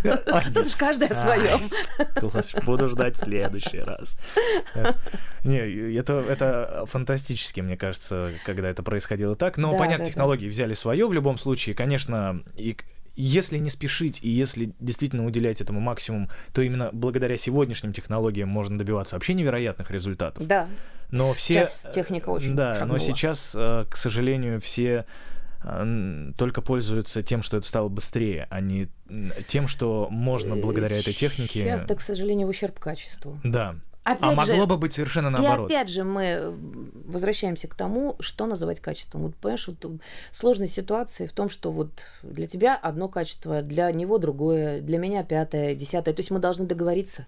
[0.04, 1.62] А, Тут уж каждый о своем.
[2.66, 4.18] Буду ждать в следующий раз.
[5.44, 6.14] Не, это,
[6.44, 9.58] это фантастически, мне кажется, когда это происходило так.
[9.58, 11.76] Но, Да, понятно, да, технологии взяли свое в любом случае.
[11.76, 12.78] Конечно, и
[13.16, 18.78] если не спешить, и если действительно уделять этому максимум, то именно благодаря сегодняшним технологиям можно
[18.78, 20.46] добиваться вообще невероятных результатов.
[20.48, 20.68] Да,
[21.12, 21.66] Но все...
[21.66, 22.94] Сейчас техника очень Да, шагнула.
[22.94, 25.06] но сейчас, э, к сожалению, все
[25.64, 28.90] э, только пользуются тем, что это стало быстрее, а не
[29.48, 31.64] тем, что можно благодаря этой технике...
[31.64, 33.40] Часто, к сожалению, в ущерб качеству.
[33.44, 33.76] Да.
[34.04, 35.72] Опять а же, могло бы быть совершенно наоборот.
[35.72, 36.54] И опять же мы
[37.06, 39.24] возвращаемся к тому, что называть качеством.
[39.24, 40.02] Вот понимаешь, вот
[40.32, 45.24] сложность ситуации в том, что вот для тебя одно качество, для него другое, для меня
[45.24, 46.14] пятое, десятое.
[46.14, 47.26] То есть мы должны договориться.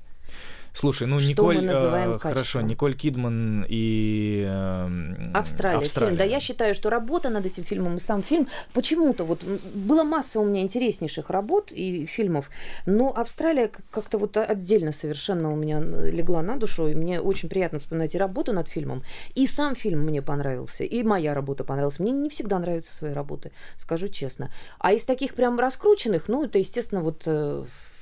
[0.76, 2.67] Слушай, ну Что Николь, мы называем э, хорошо, качеством?
[2.67, 6.17] Николь Кидман и эм, Австралия, фильм.
[6.17, 9.41] Да, я считаю, что работа над этим фильмом и сам фильм почему-то вот
[9.73, 12.49] была масса у меня интереснейших работ и фильмов,
[12.86, 17.47] но Австралия как- как-то вот отдельно совершенно у меня легла на душу, и мне очень
[17.47, 19.03] приятно вспоминать и работу над фильмом,
[19.34, 21.99] и сам фильм мне понравился, и моя работа понравилась.
[21.99, 24.51] Мне не всегда нравятся свои работы, скажу честно.
[24.80, 27.26] А из таких прям раскрученных, ну, это, естественно, вот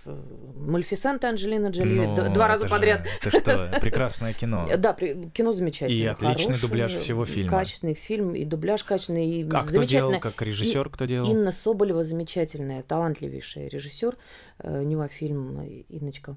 [0.06, 3.08] Мальфисента Анджелина Джоли Ну, два раза это же- подряд.
[3.22, 4.68] Это что, прекрасное кино.
[4.78, 6.04] Да, кино замечательное.
[6.04, 7.49] И отличный хорошее, дубляж всего фильма.
[7.49, 11.30] Качественный фильм, и дубляж качественный, и А кто делал, как режиссер, кто делал?
[11.30, 14.18] Инна Соболева замечательная, талантливейшая режиссер.
[14.60, 16.36] Э, Нева фильм, Инночка,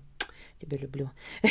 [0.59, 1.11] тебя люблю.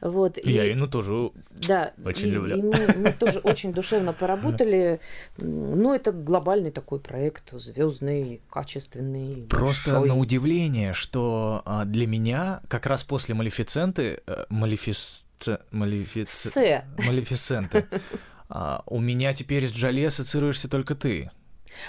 [0.00, 0.38] Вот.
[0.38, 1.30] и- Я Инну тоже
[1.66, 2.56] да, очень и- люблю.
[2.56, 5.00] и мы, мы тоже очень душевно поработали.
[5.38, 9.46] Ну, это глобальный такой проект, звездный, качественный.
[9.48, 10.08] Просто большой.
[10.08, 16.84] на удивление, что а, для меня как раз после Малефиценты, э, Малефисце- Малефиц- С.
[17.06, 17.86] Малефисенты,
[18.48, 21.30] а, у меня теперь с Джоли ассоциируешься только ты.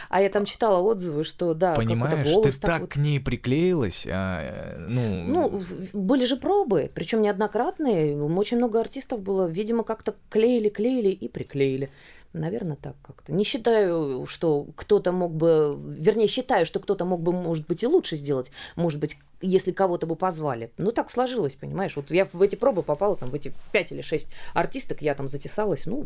[0.09, 4.05] А я там читала отзывы, что да, Понимаешь, голос ты так вот к ней приклеилась,
[4.07, 5.61] а, э, ну, Ну,
[5.93, 8.17] были же пробы, причем неоднократные.
[8.17, 11.89] Очень много артистов было, видимо, как-то клеили, клеили и приклеили.
[12.34, 13.34] Наверное, так как-то.
[13.34, 17.88] Не считаю, что кто-то мог бы, вернее, считаю, что кто-то мог бы, может быть, и
[17.88, 20.71] лучше сделать, может быть, если кого-то бы позвали.
[20.77, 21.95] Ну, так сложилось, понимаешь.
[21.95, 25.27] Вот я в эти пробы попала, там, в эти пять или шесть артисток, я там
[25.27, 26.05] затесалась, ну,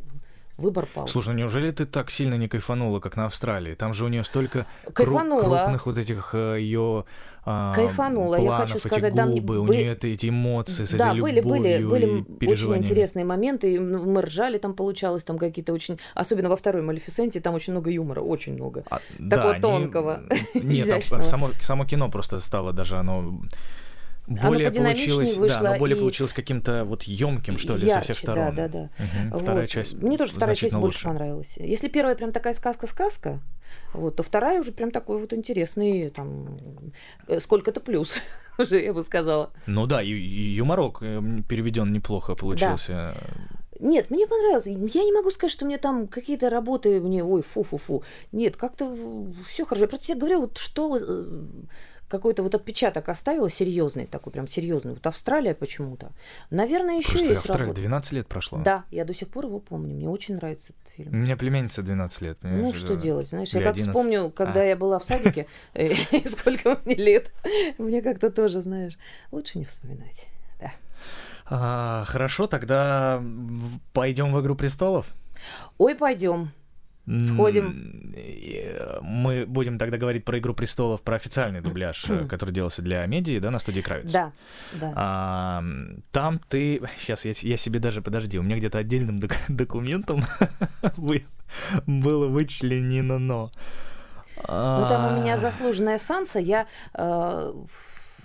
[0.57, 1.07] выбор пал.
[1.07, 3.73] Слушай, ну неужели ты так сильно не кайфанула, как на Австралии?
[3.75, 5.57] Там же у нее столько кру- Кайфанула.
[5.57, 7.05] крупных вот этих ее
[7.45, 10.85] Кайфанула, я планов, хочу эти сказать, да, мне губы, у бы- нее это, эти эмоции
[10.85, 13.79] с да, этой были, были, были очень интересные моменты.
[13.79, 15.99] ну, Мы ржали, там получалось там какие-то очень...
[16.15, 18.85] Особенно во второй Малефисенте там очень много юмора, очень много.
[18.89, 18.99] А,
[19.29, 20.23] Такого они- тонкого,
[20.53, 23.41] Нет, там само, само кино просто стало даже оно
[24.27, 27.85] более подинамичнее получилось, вышло да, оно более и- получилось каким-то вот емким, что ли, со
[27.87, 28.55] Ярче, всех сторон.
[28.55, 28.89] Да, да, да.
[29.19, 29.31] Мгм.
[29.31, 29.41] Вот.
[29.41, 29.93] Вторая часть.
[29.95, 31.07] Мне тоже вторая часть значительно больше лучше.
[31.07, 31.53] понравилась.
[31.57, 33.41] Если первая прям такая сказка-сказка,
[33.93, 36.57] вот, то вторая уже прям такой вот интересный, там,
[37.27, 38.17] э, сколько-то плюс,
[38.57, 39.51] уже я бы сказала.
[39.65, 43.15] Ну да, и, и юморок переведен неплохо получился.
[43.79, 44.65] Нет, мне понравилось.
[44.65, 48.03] Я не могу сказать, что мне там какие-то работы мне, ой, фу-фу-фу.
[48.31, 48.95] Нет, как-то
[49.49, 49.85] все хорошо.
[49.85, 51.41] Я просто тебе говорю, вот что э,
[52.13, 54.93] какой-то вот отпечаток оставила серьезный, такой прям серьезный.
[54.93, 56.11] Вот Австралия почему-то.
[56.51, 57.81] Наверное, еще Просто есть Австралия работа.
[57.81, 58.59] 12 лет прошло.
[58.59, 59.95] Да, я до сих пор его помню.
[59.95, 61.17] Мне очень нравится этот У фильм.
[61.23, 62.37] меня племянница 12 лет.
[62.43, 63.29] Ну, что делать?
[63.29, 63.87] Знаешь, я как 11.
[63.87, 64.63] вспомню, когда А.
[64.63, 65.95] я была в садике, э,
[66.27, 67.33] сколько мне лет,
[67.79, 68.99] мне как-то тоже, знаешь,
[69.31, 70.27] лучше не вспоминать.
[70.59, 70.71] Да.
[71.47, 73.23] А, хорошо, тогда
[73.91, 75.07] пойдем в Игру престолов.
[75.79, 76.51] Ой, пойдем.
[77.05, 78.13] Сходим.
[78.15, 83.05] Э, Мы будем тогда говорить про «Игру престолов», про официальный дубляж, э, который делался для
[83.05, 84.11] медиа, да, на студии Кравец.
[84.11, 84.31] Да,
[84.73, 84.93] да.
[84.95, 85.63] А,
[86.11, 86.81] там ты...
[86.97, 88.01] Сейчас я, я себе даже...
[88.01, 90.23] Подожди, у меня где-то отдельным док- документом
[91.85, 93.51] было вычленено «но».
[94.35, 97.53] Ну, там у меня А, заслуженная Санса, я э,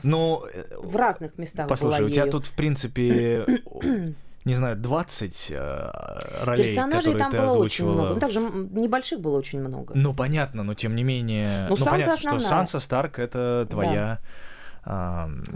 [0.02, 0.42] Ну,
[0.78, 2.32] в разных местах послушай, была у тебя ею.
[2.32, 3.44] тут, в принципе,
[4.48, 5.90] не знаю, 20 э,
[6.42, 8.14] ролей, Персонажей которые там ты было очень много.
[8.14, 9.92] Ну, также небольших было очень много.
[9.94, 11.66] Ну, понятно, но тем не менее...
[11.68, 12.40] Ну, Санса понятно, основная.
[12.40, 14.12] что Санса Старк— это твоя...
[14.12, 14.18] ам,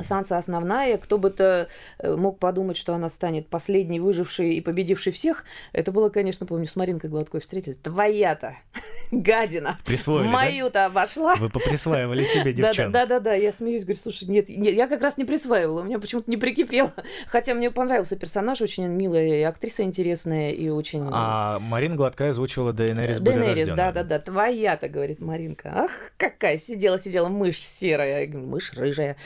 [0.03, 0.99] Санса основная.
[0.99, 1.69] Кто бы то
[1.99, 5.45] э, мог подумать, что она станет последней выжившей и победившей всех.
[5.73, 7.77] Это было, конечно, помню, с Маринкой Гладкой встретились.
[7.83, 8.57] Твоя-то,
[9.11, 10.33] гадина, Присвоили, да?
[10.33, 11.37] мою-то обошла.
[11.37, 12.93] Вы поприсваивали себе Да, да, девчонок.
[12.93, 15.85] да, да, да, я смеюсь, говорю, слушай, нет, нет, я как раз не присваивала, у
[15.85, 16.93] меня почему-то не прикипело.
[17.27, 21.09] Хотя мне понравился персонаж, очень милая, и актриса интересная, и очень...
[21.11, 25.73] А Марина Гладкая озвучивала Дейенерис Дейенерис, да, да, да, твоя-то, говорит Маринка.
[25.75, 29.17] Ах, какая сидела, сидела мышь серая, мышь рыжая.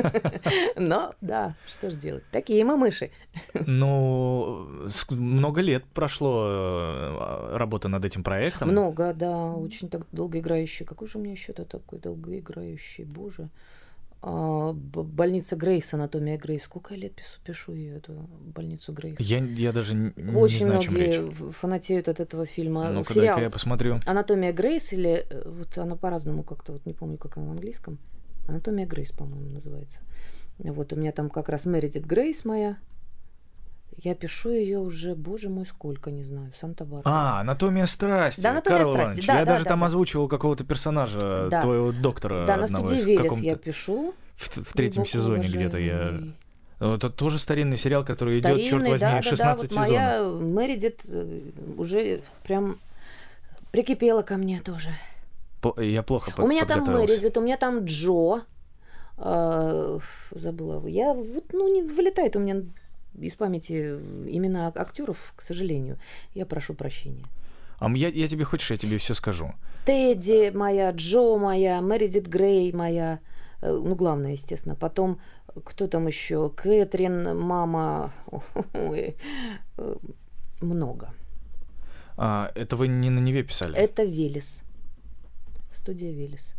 [0.76, 3.10] Но, да, что ж делать, такие мы мыши.
[3.54, 4.68] Ну,
[5.10, 8.70] много лет прошло э, работы над этим проектом.
[8.70, 10.86] Много, да, очень так долгоиграющий.
[10.86, 13.48] Какой же у меня еще-то такой долгоиграющий, боже.
[14.22, 16.64] А, больница Грейс, анатомия Грейс.
[16.64, 19.20] Сколько я лет пишу, пишу ее, эту больницу Грейс?
[19.20, 21.54] Я, я даже не Очень знаю, о чем многие речь.
[21.54, 23.04] фанатеют от этого фильма.
[23.04, 24.00] Сериал дай-ка я посмотрю.
[24.04, 27.98] Анатомия Грейс или э, вот она по-разному как-то, вот не помню, как она в английском.
[28.46, 30.00] Анатомия Грейс, по-моему, называется.
[30.58, 32.78] Вот у меня там как раз Мередит Грейс моя.
[33.98, 37.02] Я пишу ее уже, боже мой, сколько, не знаю, в Санта-Барбаре.
[37.06, 38.42] А, «Анатомия страсти».
[38.42, 39.26] Да, «Анатомия Карл страсти», Иванович.
[39.26, 39.86] да, я да, даже да, там да.
[39.86, 41.62] озвучивал какого-то персонажа, Да.
[41.62, 44.14] твоего доктора да, на студии Велес я пишу.
[44.36, 45.94] В, в третьем Глубоко сезоне где-то я...
[45.94, 46.34] уважаемый.
[46.78, 49.88] Это тоже старинный сериал, который идет, черт Старинный, возьми, да, да, да, 16 вот сезонов.
[49.88, 50.20] моя
[50.66, 51.40] Мередит э,
[51.78, 52.78] уже прям
[53.72, 54.90] прикипела ко мне тоже.
[55.60, 56.84] По- Я плохо у меня там.
[56.84, 58.42] Мередит, у меня там Джо.
[59.18, 59.98] А,
[60.30, 60.88] забыла его.
[60.88, 62.62] Я вот, ну, не вылетает у меня
[63.18, 63.92] из памяти
[64.28, 65.98] имена актеров, к сожалению.
[66.34, 67.24] Я прошу прощения.
[67.78, 69.52] А я, я тебе хочешь, я тебе все скажу.
[69.86, 73.20] Тедди моя, Джо моя, Мередит Грей моя.
[73.62, 74.74] Э, Ну, главное, естественно.
[74.74, 75.18] Потом,
[75.64, 76.50] кто там еще?
[76.50, 78.12] Кэтрин, мама.
[78.74, 79.16] Ой,
[79.78, 79.96] э,
[80.60, 81.10] много.
[82.18, 83.76] А, это вы не на Неве писали?
[83.76, 84.62] Это Велес.
[85.76, 86.56] Студия Велес.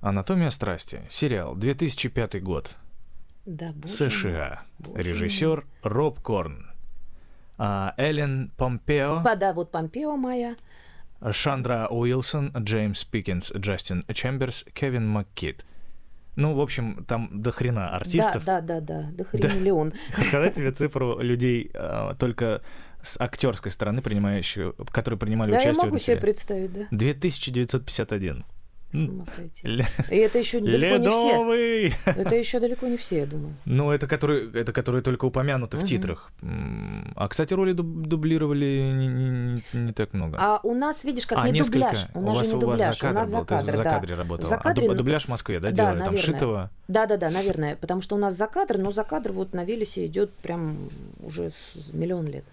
[0.00, 1.02] «Анатомия страсти».
[1.08, 2.76] Сериал, 2005 год.
[3.46, 3.94] Да, боже.
[3.94, 4.62] США.
[4.78, 6.66] Боже Режиссер Роб Корн.
[7.56, 10.56] А, Эллен Помпео, Да, вот Помпео моя.
[11.32, 15.64] Шандра Уилсон, Джеймс Пикинс, Джастин Чемберс, Кевин Маккит.
[16.36, 18.44] Ну, в общем, там до хрена артистов.
[18.44, 19.10] Да, да, да, да.
[19.12, 19.92] До хрена ли он.
[20.22, 22.62] Сказать тебе цифру людей а, только
[23.08, 26.20] с актерской стороны, принимающие, которые принимали Да, я участие в могу этом себе сериале.
[26.20, 26.86] представить, да.
[26.90, 28.44] 2951.
[28.90, 29.66] С ума сойти.
[29.68, 31.28] Ле- И это еще далеко не все.
[31.28, 31.94] Ледовый!
[32.06, 33.52] Это еще далеко не все, я думаю.
[33.66, 35.86] Ну, это которые, это которые только упомянуты в Мгм.
[35.86, 36.32] титрах.
[37.14, 40.38] А, кстати, роли дуб- дублировали не, не- не- так много.
[40.40, 41.80] А у нас, видишь, как А, не несколько.
[41.80, 42.06] дубляж.
[42.14, 43.76] У у нас вас, же не у вас дубляж, за у кадр нас за кадр,
[43.76, 43.90] за да.
[43.90, 44.48] кадре работала.
[44.48, 45.98] За А дуб- ну, дубляж в Москве, да, да, делали?
[45.98, 46.22] Там наверное.
[46.34, 46.70] Шитова.
[46.88, 47.76] Да, да, да, наверное.
[47.76, 50.88] Потому что у нас за кадр, но за кадр вот на Велесе идет прям
[51.20, 51.50] уже
[51.92, 52.44] миллион лет.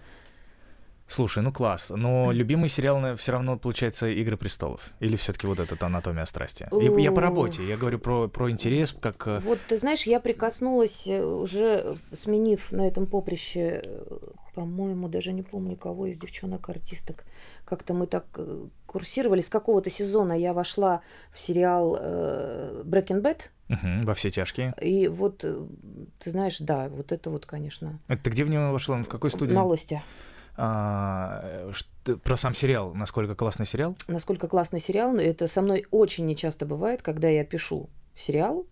[1.08, 1.90] Слушай, ну класс.
[1.94, 4.90] Но любимый сериал все равно получается «Игры престолов».
[4.98, 6.68] Или все-таки вот этот «Анатомия страсти».
[6.72, 9.26] Я, я по работе, я говорю про, про интерес, как...
[9.26, 14.18] э, Вот, ты знаешь, я прикоснулась, э, уже сменив на этом поприще, э,
[14.54, 17.24] по-моему, даже не помню, кого из девчонок-артисток.
[17.64, 19.42] Как-то мы так э, курсировали.
[19.42, 23.42] С какого-то сезона я вошла в сериал э, Breaking Bad.
[23.68, 24.74] мгм, во все тяжкие.
[24.80, 25.56] И вот, э,
[26.18, 29.00] ты знаешь, да, вот это вот, конечно, Это где в него вошла?
[29.02, 29.52] В какой студии?
[29.54, 30.02] на лосте.
[30.56, 32.94] А, э, что- про сам сериал.
[32.94, 33.96] Насколько классный сериал?
[34.08, 38.66] Насколько классный сериал, но это со мной очень нечасто бывает, когда я пишу сериал,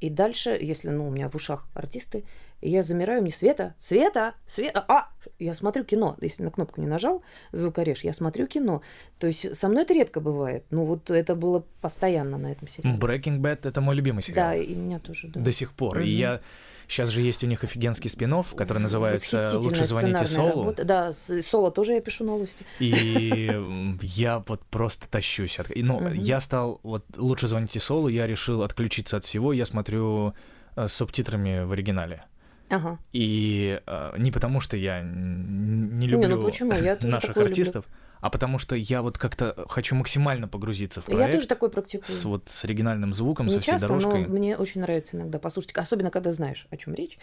[0.00, 2.24] и дальше, если, ну, у меня в ушах артисты,
[2.60, 6.16] и я замираю, мне Света, Света, Света, а, я смотрю кино.
[6.20, 8.82] Если на кнопку не нажал, звукорежь, я смотрю кино.
[9.18, 10.64] То есть со мной это редко бывает.
[10.70, 12.98] Ну, вот это было постоянно на этом сериале.
[12.98, 14.48] Breaking Bad— это мой любимый сериал.
[14.50, 15.40] Да, и меня тоже, да.
[15.40, 15.98] До сих пор.
[16.00, 16.08] И Мгм.
[16.10, 16.40] я...
[16.88, 20.62] Сейчас же есть у них офигенский спин который называется «Лучше звоните Солу».
[20.62, 20.84] работа.
[20.84, 22.64] Да, соло тоже я пишу на лосте.
[22.80, 23.50] И
[24.02, 25.58] я вот просто тащусь.
[25.58, 25.70] От...
[25.74, 26.14] Ну, Мгм.
[26.14, 26.80] я стал...
[26.82, 29.52] Вот «Лучше звоните Солу», я решил отключиться от всего.
[29.52, 30.34] Я смотрю
[30.76, 32.24] э, с субтитрами в оригинале.
[32.68, 32.98] Ага.
[33.12, 36.72] И э, не потому, что я не Не, ну люблю почему?
[36.72, 37.84] Я наших такое люблю.
[38.20, 42.16] А потому что я вот как-то хочу максимально погрузиться в Я проект тоже такой практикую.
[42.16, 44.26] с, вот, с оригинальным звуком, со Не всей часто, дорожкой.
[44.26, 47.18] но мне очень нравится иногда послушать, особенно когда знаешь, о чем речь.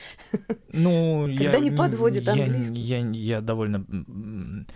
[0.70, 2.80] Ну, Когда я, не подводит я, английский.
[2.82, 4.74] Я, я довольно м, э,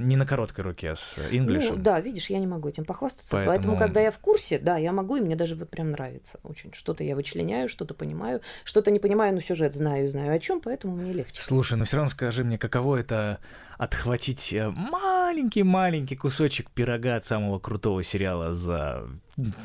[0.00, 1.70] не на короткой руке с English.
[1.70, 3.32] Ну, да, видишь, я не могу этим похвастаться.
[3.32, 3.56] Поэтому...
[3.56, 6.72] Поэтому, когда я в курсе, да, я могу, и мне даже вот прям нравится очень.
[6.72, 10.96] Что-то я вычленяю, что-то понимаю, что-то не понимаю, но сюжет знаю, знаю о чем, поэтому
[10.96, 11.40] мне легче.
[11.42, 13.40] Слушай, но все равно скажи мне, каково это
[13.78, 19.06] отхватить маленький-маленький кусочек пирога от самого крутого сериала за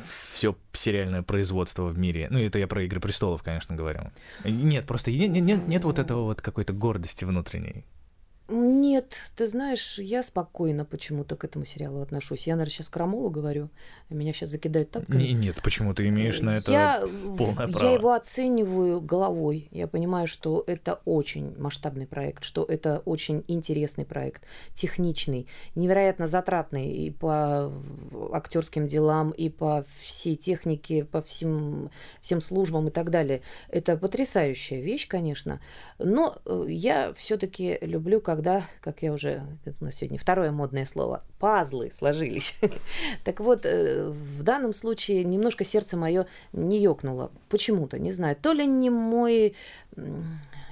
[0.06, 2.28] все сериальное производство в мире.
[2.30, 4.10] Ну, это я про Игры престолов, конечно, говорю.
[4.44, 7.84] Нет, просто нет, нет, нет вот этого вот какой-то гордости внутренней.
[8.48, 12.46] Нет, ты знаешь, я спокойно почему-то к этому сериалу отношусь.
[12.46, 13.70] Я, наверное, сейчас крамолу говорю,
[14.10, 15.22] а меня сейчас закидают тапками.
[15.22, 17.04] Не, нет, почему ты имеешь на это я,
[17.38, 17.84] полное право?
[17.84, 19.68] Я его оцениваю головой.
[19.70, 24.42] Я понимаю, что это очень масштабный проект, что это очень интересный проект,
[24.74, 27.72] техничный, невероятно затратный и по
[28.32, 31.90] актерским делам, и по всей технике, по всем,
[32.20, 33.42] всем службам и так далее.
[33.68, 35.60] Это потрясающая вещь, конечно.
[35.98, 40.52] Но э, я все-таки люблю, когда когда, как я уже, это у нас сегодня второе
[40.52, 42.56] модное слово, пазлы сложились.
[43.24, 47.30] так вот, э, в данном случае немножко сердце мое не ёкнуло.
[47.50, 48.34] Почему-то, не знаю.
[48.40, 49.54] То ли не мой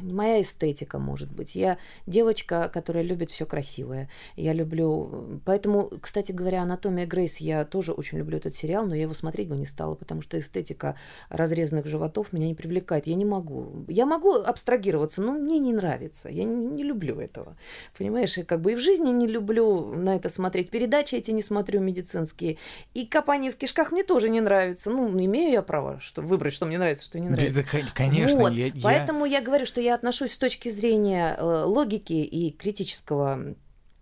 [0.00, 1.54] не моя эстетика, может быть.
[1.54, 4.08] Я девочка, которая любит все красивое.
[4.36, 5.40] Я люблю...
[5.44, 9.48] Поэтому, кстати говоря, «Анатомия Грейс» я тоже очень люблю этот сериал, но я его смотреть
[9.48, 10.96] бы не стала, потому что эстетика
[11.28, 13.06] разрезанных животов меня не привлекает.
[13.06, 13.84] Я не могу.
[13.88, 16.28] Я могу абстрагироваться, но мне не нравится.
[16.28, 17.56] Я не, не люблю этого.
[17.96, 20.70] Понимаешь, и как бы и в жизни не люблю на это смотреть.
[20.70, 22.58] Передачи эти не смотрю медицинские.
[22.94, 24.90] И копание в кишках мне тоже не нравится.
[24.90, 27.62] Ну, имею я право что, выбрать, что мне нравится, что не нравится.
[27.62, 28.38] Да, конечно.
[28.38, 28.52] Вот.
[28.52, 29.38] Я, Поэтому я...
[29.38, 33.54] я говорю, что я я отношусь с точки зрения э, логики и критического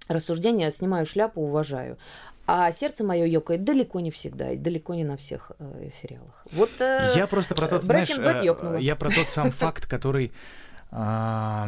[0.09, 1.99] рассуждения, снимаю шляпу, уважаю.
[2.47, 6.47] А сердце мое ёкает далеко не всегда, и далеко не на всех э, сериалах.
[6.53, 10.33] Вот э, я просто про тот, знаешь, э, я про тот сам факт, который
[10.91, 11.67] э,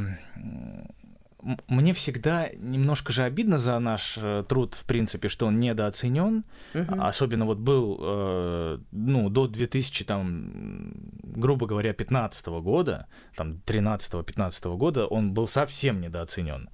[1.68, 6.44] мне всегда немножко же обидно за наш э, труд, в принципе, что он недооценен.
[6.74, 7.02] Угу.
[7.02, 15.06] Особенно вот был, э, ну, до 2000, там, грубо говоря, 15 года, там, 13-15 года,
[15.06, 16.68] он был совсем недооценен.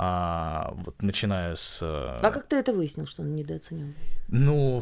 [0.00, 1.80] А, вот начиная с...
[1.82, 3.96] Э, а как ты это выяснил, что он недооценен?
[4.28, 4.80] Ну,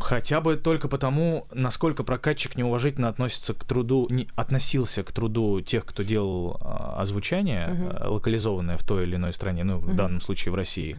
[0.00, 5.86] хотя бы только потому, насколько прокатчик неуважительно относится к труду, не, относился к труду тех,
[5.86, 8.08] кто делал а, озвучание, uh-huh.
[8.08, 9.92] локализованное в той или иной стране, ну, uh-huh.
[9.92, 10.96] в данном случае в России,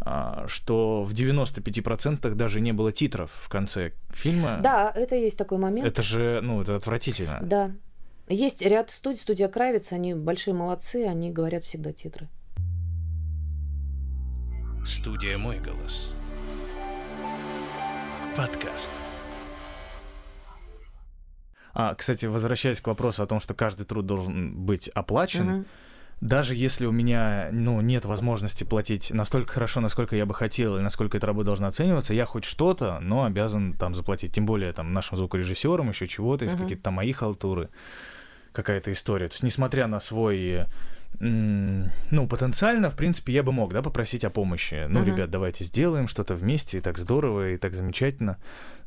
[0.00, 0.48] uh-huh.
[0.48, 4.60] что в 95% даже не было титров в конце фильма.
[4.62, 5.86] Да, это есть такой момент.
[5.86, 7.40] Это же, ну, это отвратительно.
[7.42, 7.70] Да.
[8.28, 12.30] Есть ряд студий, студия Кравец, они большие молодцы, они говорят всегда титры.
[14.84, 16.14] Студия «Мой голос»
[18.36, 18.90] подкаст.
[21.72, 25.64] А, кстати, возвращаясь к вопросу о том, что каждый труд должен быть оплачен, угу.
[26.20, 30.82] даже если у меня ну, нет возможности платить настолько хорошо, насколько я бы хотел, и
[30.82, 34.34] насколько эта работа должна оцениваться, я хоть что-то, но обязан там заплатить.
[34.34, 36.64] Тем более там нашим звукорежиссерам еще чего-то, есть угу.
[36.64, 37.70] какие-то там мои халтуры,
[38.52, 39.28] какая-то история.
[39.28, 40.66] То есть, несмотря на свой
[41.20, 44.86] ну, потенциально, в принципе, я бы мог, да, попросить о помощи.
[44.88, 45.04] Ну, uh-huh.
[45.04, 48.38] ребят, давайте сделаем что-то вместе, и так здорово, и так замечательно.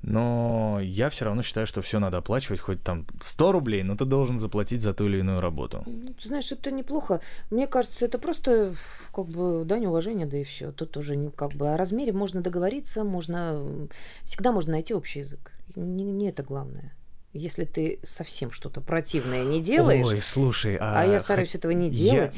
[0.04, 4.06] Но я все равно считаю, что все надо оплачивать, хоть там 100 рублей, но ты
[4.06, 5.84] должен заплатить за ту или иную работу.
[5.86, 7.22] Ты знаешь, это неплохо.
[7.50, 8.76] Мне кажется, это просто
[9.14, 10.72] как бы дань уважения, да и все.
[10.72, 13.88] Тут уже как бы о размере можно договориться, можно
[14.24, 15.52] всегда можно найти общий язык.
[15.76, 16.94] Не, не это главное
[17.38, 20.06] если ты совсем что-то противное не делаешь.
[20.06, 21.58] Ой, слушай, а, а я стараюсь х...
[21.58, 22.38] этого не делать.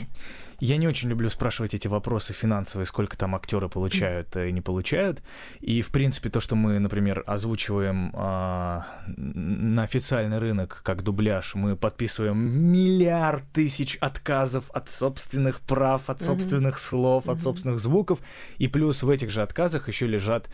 [0.59, 4.61] Я, я не очень люблю спрашивать эти вопросы финансовые, сколько там актеры получают и не
[4.61, 5.21] получают.
[5.61, 11.77] И, в принципе, то, что мы, например, озвучиваем а, на официальный рынок как дубляж, мы
[11.77, 16.89] подписываем миллиард тысяч отказов от собственных прав, от собственных mm-hmm.
[16.89, 17.33] слов, mm-hmm.
[17.33, 18.19] от собственных звуков.
[18.57, 20.49] И плюс в этих же отказах еще лежат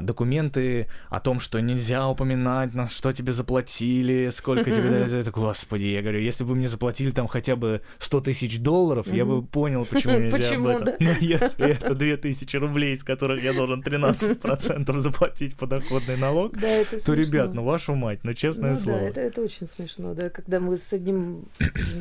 [0.00, 5.30] документы о том, что нельзя упоминать, на что тебе заплатили, сколько тебе дали за это.
[5.30, 9.42] Господи, я говорю, если бы мне заплатили там хотя бы 100 тысяч долларов, я бы
[9.42, 10.94] понял, почему нельзя почему, об этом.
[11.00, 17.54] Но если это 2000 рублей, из которых я должен 13% заплатить подоходный налог, то, ребят,
[17.54, 18.98] ну вашу мать, ну честное слово.
[18.98, 21.46] Да, это, это очень смешно, да, когда мы с одним,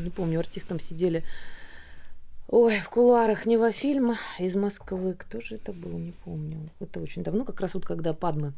[0.04, 1.24] не помню, артистом сидели
[2.54, 5.16] Ой, в кулуарах Невофильма из Москвы.
[5.18, 6.70] Кто же это был, не помню.
[6.82, 8.52] Это очень давно, как раз вот когда Падмы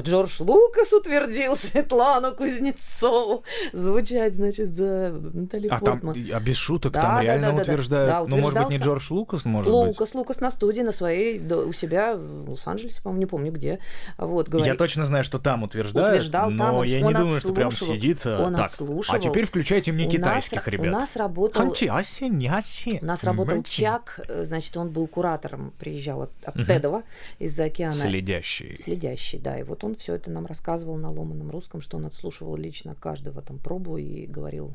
[0.00, 6.16] Джордж Лукас утвердил Светлану Кузнецову звучать, значит, за Натали А там, Портман.
[6.32, 7.62] а без шуток, Да, там да, реально да, да, да.
[7.62, 8.10] утверждают.
[8.10, 8.76] Да, ну, может быть, не.
[8.78, 9.86] Джордж Лукас, может быть.
[9.88, 13.78] Лукас, Лукас на студии, на своей, да, у себя в Лос-Анджелесе, по-моему, не помню где.
[14.18, 17.40] Вот, говорит, Я точно знаю, что там утверждают, Утверждал но там, он- я не думаю,
[17.40, 18.66] что прям сидит э, Он так.
[18.66, 19.16] отслушивал.
[19.16, 20.86] А теперь включайте мне у китайских нас, ребят.
[20.86, 21.62] У нас работал...
[21.62, 23.82] Ханчи-аси, няси, У нас работал мэнчи.
[23.82, 26.66] Чак, э, значит, он был куратором, приезжал от, от Мгм.
[26.66, 27.02] Тедова
[27.38, 27.92] из-за океана.
[27.92, 28.76] Следящий.
[28.82, 29.58] Следящий, да.
[29.58, 33.42] И вот он все это нам рассказывал на ломаном русском, что он отслушивал лично каждого
[33.42, 34.74] там пробу и говорил.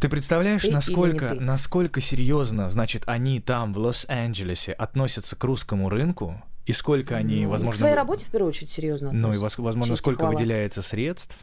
[0.00, 1.40] Ты представляешь, Ты насколько, ты?
[1.40, 7.50] насколько серьезно, значит, они там, в Лос-Анджелесе, относятся к русскому рынку, и сколько они, Ну,
[7.50, 7.72] возможно...
[7.72, 9.10] К своей работе, в первую очередь, серьезно.
[9.10, 10.34] Ну и, возможно, сколько хвала.
[10.34, 11.34] выделяется средств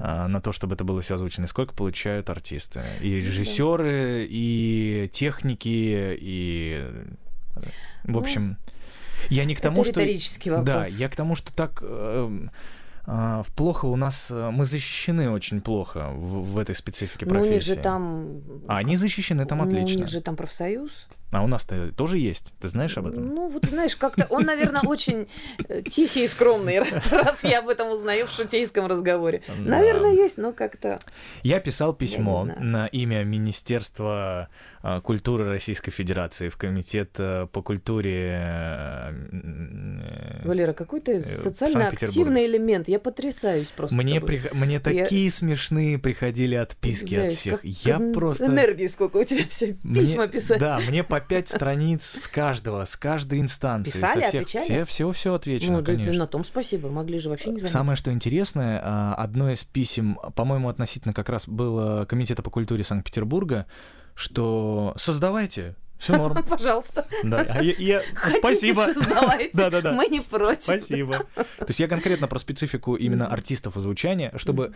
[0.00, 2.80] а, на то, чтобы это было все озвучено, и сколько получают артисты.
[3.02, 6.90] И режиссеры, и техники, и...
[8.04, 8.56] В общем,
[9.30, 10.00] я не к тому, Ну, это что...
[10.00, 10.66] риторический вопрос.
[10.66, 12.50] Да, я к тому, что так эм,
[13.08, 17.34] а, плохо у нас, э, мы защищены очень плохо в, в этой специфике Ну, у
[17.36, 17.74] них профессии.
[17.74, 18.40] же там...
[18.66, 19.98] А они защищены там ну, отлично.
[19.98, 21.06] У них же там профсоюз.
[21.32, 22.52] А у нас-то тоже есть.
[22.60, 23.34] Ты знаешь об этом?
[23.34, 25.28] Ну, вот знаешь, как-то он, наверное, очень
[25.68, 29.42] э, тихий и скромный, раз я об этом узнаю в шутейском разговоре.
[29.58, 30.98] Наверное, есть, но как-то...
[31.42, 34.48] Я писал письмо на имя Министерства
[34.88, 38.38] а, культуры Российской Федерации в Комитет э, по культуре.
[38.40, 42.86] э, Валера, какой ты социально активный элемент.
[42.86, 43.96] Я потрясаюсь просто.
[43.96, 47.64] Мне, прих- мне такие смешные приходили отписки от всех.
[47.64, 48.46] Я просто...
[48.46, 50.60] Энергии сколько у тебя все письма писать.
[50.60, 53.92] Да, мне по пять страниц с каждого, с каждой инстанции.
[53.92, 54.64] Писали, со всех, отвечали?
[54.64, 56.20] Все, все, все отвечено, Ну, конечно.
[56.20, 56.88] на том спасибо.
[56.88, 57.72] Могли же вообще не заметить.
[57.72, 62.84] Самое что интересное, а, одно из писем, по-моему, относительно как раз было Комитета по культуре
[62.84, 63.66] Санкт-Петербурга,
[64.14, 66.42] что создавайте, все норм.
[66.48, 67.06] Пожалуйста.
[67.22, 68.86] Да, а я- я- Хотите, спасибо.
[68.92, 69.50] создавайте.
[69.54, 69.92] Да-да-да.
[69.92, 70.62] Мы не против.
[70.62, 71.24] Спасибо.
[71.34, 74.72] То есть я конкретно про специфику именно артистов озвучания, чтобы,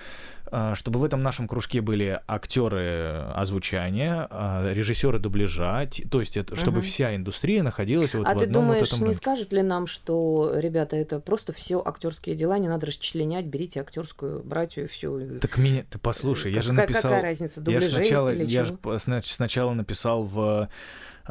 [0.46, 6.56] а, чтобы в этом нашем кружке были актеры озвучания, а, режиссеры дубляжа, то есть это,
[6.56, 9.62] чтобы вся индустрия находилась вот а в ты одном думаешь, вот этом не скажут ли
[9.62, 14.86] нам, что, ребята, это просто все актерские дела, не надо расчленять, берите актерскую братью и
[14.86, 15.38] все.
[15.40, 17.02] Так меня, ты послушай, я же написал...
[17.02, 17.90] Какая разница, Я дубляжей
[18.46, 18.76] я же
[19.26, 20.68] сначала написал в...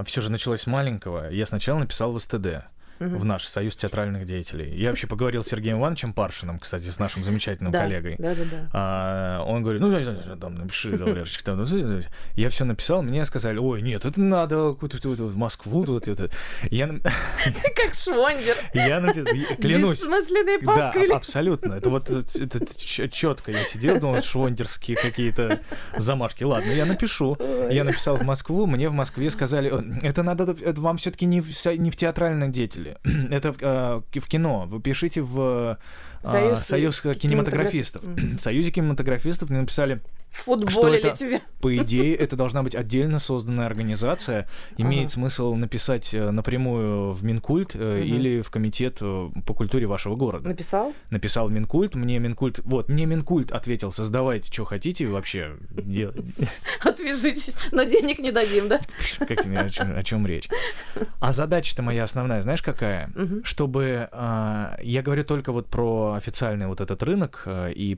[0.06, 1.30] Все же началось с маленького.
[1.30, 2.66] Я сначала написал в СТД,
[3.00, 4.76] В наш Союз театральных деятелей.
[4.76, 8.16] Я вообще поговорил с Сергеем Ивановичем Паршиным, кстати, с нашим замечательным да, коллегой.
[8.20, 8.70] Да, да, да.
[8.74, 12.02] А, он говорит, ну, там, напиши, Валерочка, там, ну,
[12.36, 16.30] я все написал, мне сказали, ой, нет, это надо в Москву, вот это.
[16.70, 18.56] Я, Как Швондер.
[18.74, 19.26] я написал,
[19.58, 21.12] клянусь, Бессмысленные да, пасквили.
[21.12, 21.74] абсолютно.
[21.74, 25.60] Это вот это, четко я сидел, думал, швондерские какие-то
[25.98, 26.44] замашки.
[26.44, 27.38] Ладно, я напишу.
[27.70, 31.42] Я написал в Москву, мне в Москве сказали, «Э, это надо, это вам все-таки не,
[31.42, 32.89] в не в театральном деятеле,
[33.32, 34.66] это в, э, в кино.
[34.68, 35.78] Вы пишите в
[36.24, 38.04] э, Союз Союз кинематографистов.
[38.04, 40.02] кинематограф- В Союзе кинематографистов мне написали,
[40.46, 41.18] Футболили это?
[41.18, 41.42] тебя.
[41.60, 44.48] по идее, это должна быть отдельно созданная организация.
[44.78, 45.14] Имеет Ага.
[45.14, 47.84] смысл написать э, напрямую в Минкульт Мгм.
[48.04, 50.94] или в комитет э, по культуре вашего города Написал?
[51.10, 55.52] написал в Минкульт, мне Минкульт, вот, мне Минкульт ответил, создавайте, что хотите вообще,
[56.84, 58.80] Отвяжитесь, но денег не дадим, да?
[59.28, 60.50] как, о, чем, речь.
[61.20, 63.12] А задача-то моя основная, знаешь, какая?
[63.44, 67.98] Чтобы, а, я говорю только вот про официальный вот этот рынок, и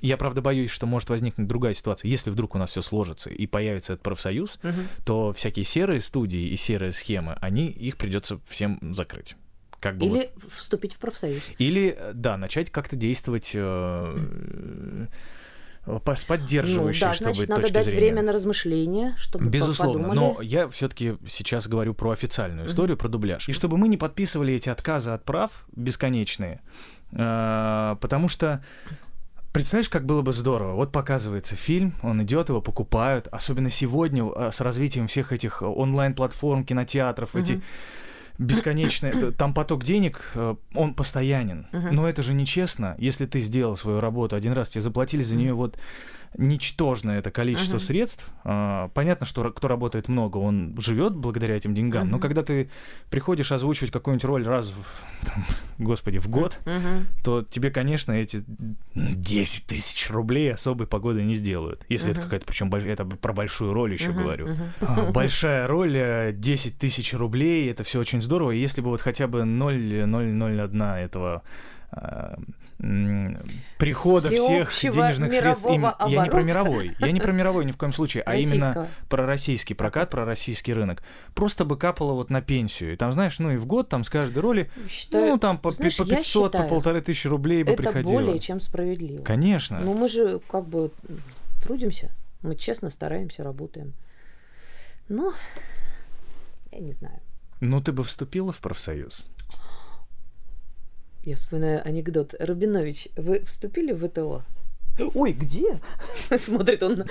[0.00, 2.08] я, правда, боюсь, что может возникнуть другая ситуация.
[2.08, 4.86] Если вдруг у нас все сложится и появится этот профсоюз, Мгм.
[5.04, 9.36] то всякие серые студии и серые схемы, они, их придется всем закрыть.
[9.80, 11.40] Как бы вот Или вступить в профсоюз.
[11.58, 15.08] Или, э, да, начать как-то действовать э,
[15.86, 18.00] э, с поддерживающей, ну, да, чтобы значит, надо точки дать зрения.
[18.00, 20.18] время на размышления, чтобы Безусловно, подумали.
[20.18, 23.48] но я все-таки сейчас говорю про официальную историю, про дубляж.
[23.48, 26.60] И чтобы мы не подписывали эти отказы от прав бесконечные,
[27.12, 28.64] э, потому что
[29.58, 30.74] Представляешь, как было бы здорово.
[30.74, 33.26] Вот показывается фильм, он идет, его покупают.
[33.32, 37.62] Особенно сегодня э, с развитием всех этих онлайн-платформ, кинотеатров, эти Мгм.
[38.38, 41.66] бесконечные, э, там поток денег, э, он постоянен.
[41.72, 41.92] Мгм.
[41.92, 45.54] Но это же нечестно, если ты сделал свою работу один раз, тебе заплатили за нее
[45.54, 45.76] вот
[46.36, 47.80] ничтожное это количество Мгм.
[47.80, 48.28] средств.
[48.44, 52.08] А, Понятно, что кто работает много, он живет благодаря этим деньгам.
[52.08, 52.20] Но Мгм.
[52.20, 52.70] когда ты
[53.10, 55.44] приходишь озвучивать какую-нибудь роль раз, в, там,
[55.78, 57.06] господи, в год, Мгм.
[57.24, 58.44] то тебе, конечно, эти
[58.94, 61.84] 10 тысяч рублей особой погоды не сделают.
[61.88, 62.24] Если это Мгм.
[62.28, 64.18] какая-то, причем это про большую роль еще Мгм.
[64.18, 64.48] говорю.
[64.48, 64.72] Мгм.
[64.80, 68.50] А, Большая роль, э, 10 тысяч рублей, это все очень здорово.
[68.52, 71.42] И если бы вот хотя бы 0,001 этого
[71.92, 72.34] э,
[72.78, 75.66] прихода всех денежных средств.
[75.66, 78.88] Им, я не про мировой, я не про мировой ни в коем случае, а именно
[79.08, 81.02] про российский прокат, про российский рынок.
[81.34, 82.92] Просто бы капало вот на пенсию.
[82.92, 85.72] И там, знаешь, ну и в год там с каждой роли, считаю, ну там по,
[85.72, 88.20] знаешь, по 500, считаю, по полторы тысячи рублей бы это приходило.
[88.20, 89.24] Это более чем справедливо.
[89.24, 89.80] Конечно.
[89.80, 90.92] Ну мы же как бы
[91.62, 92.12] трудимся,
[92.42, 93.94] мы честно стараемся, работаем.
[95.08, 95.32] Ну,
[96.70, 97.18] я не знаю.
[97.60, 99.26] Ну, ты бы вступила в профсоюз?
[101.24, 102.34] Я вспоминаю анекдот.
[102.38, 104.44] Рубинович, вы вступили в ВТО?
[105.14, 105.80] Ой, где?
[106.38, 107.06] Смотрит он на,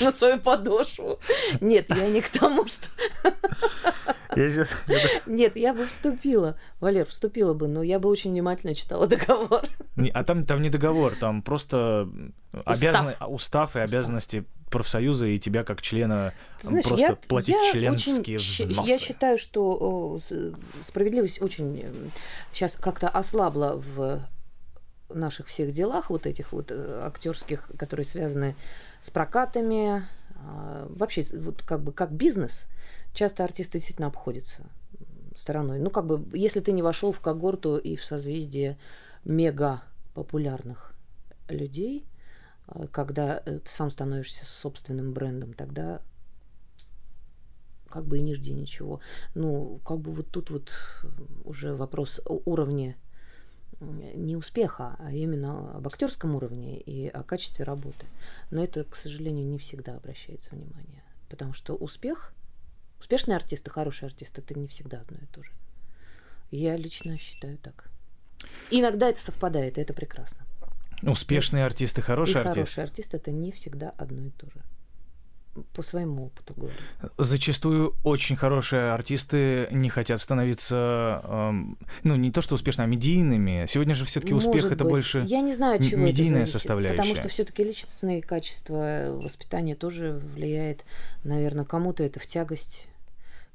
[0.00, 1.18] на свою подошву.
[1.60, 2.88] Нет, я не к тому, что...
[4.36, 4.68] Я сейчас...
[5.26, 6.56] Нет, я бы вступила.
[6.78, 9.62] Валер, вступила бы, но я бы очень внимательно читала договор.
[10.14, 12.08] А там, там не договор, там просто
[12.52, 13.14] устав, обязан...
[13.26, 18.68] устав и обязанности профсоюза и тебя как члена Знаешь, просто я, платить я членские очень,
[18.68, 18.88] взносы.
[18.88, 20.18] Я считаю, что
[20.82, 22.12] справедливость очень
[22.52, 24.20] сейчас как-то ослабла в
[25.14, 28.56] наших всех делах, вот этих вот э, актерских, которые связаны
[29.02, 30.04] с прокатами,
[30.36, 32.66] а, вообще вот как бы как бизнес,
[33.12, 34.62] часто артисты действительно обходятся
[35.36, 35.78] стороной.
[35.78, 38.78] Ну, как бы, если ты не вошел в когорту и в созвездие
[39.24, 39.82] мега
[40.14, 40.94] популярных
[41.48, 42.06] людей,
[42.66, 46.00] а, когда ты сам становишься собственным брендом, тогда
[47.88, 49.00] как бы и не жди ничего.
[49.34, 50.72] Ну, как бы вот тут вот
[51.44, 52.96] уже вопрос уровня
[53.80, 58.06] не успеха, а именно об актерском уровне и о качестве работы.
[58.50, 61.02] Но это, к сожалению, не всегда обращается внимание.
[61.28, 62.32] Потому что успех,
[62.98, 65.52] успешные артисты, хорошие артисты, это не всегда одно и то же.
[66.50, 67.90] Я лично считаю так.
[68.70, 70.44] Иногда это совпадает, и это прекрасно.
[71.02, 72.74] Успешные артисты, хорошие и артисты.
[72.74, 74.62] Хорошие артисты это не всегда одно и то же
[75.72, 76.76] по своему опыту говорю.
[77.18, 83.66] Зачастую очень хорошие артисты не хотят становиться, эм, ну не то что успешными, а медийными.
[83.68, 84.90] Сегодня же все-таки успех Может это быть.
[84.90, 86.96] больше Я не знаю, чего медийная это составляющая.
[86.96, 90.84] Потому что все-таки личностные качества воспитания тоже влияет,
[91.24, 92.86] наверное, кому-то это в тягость,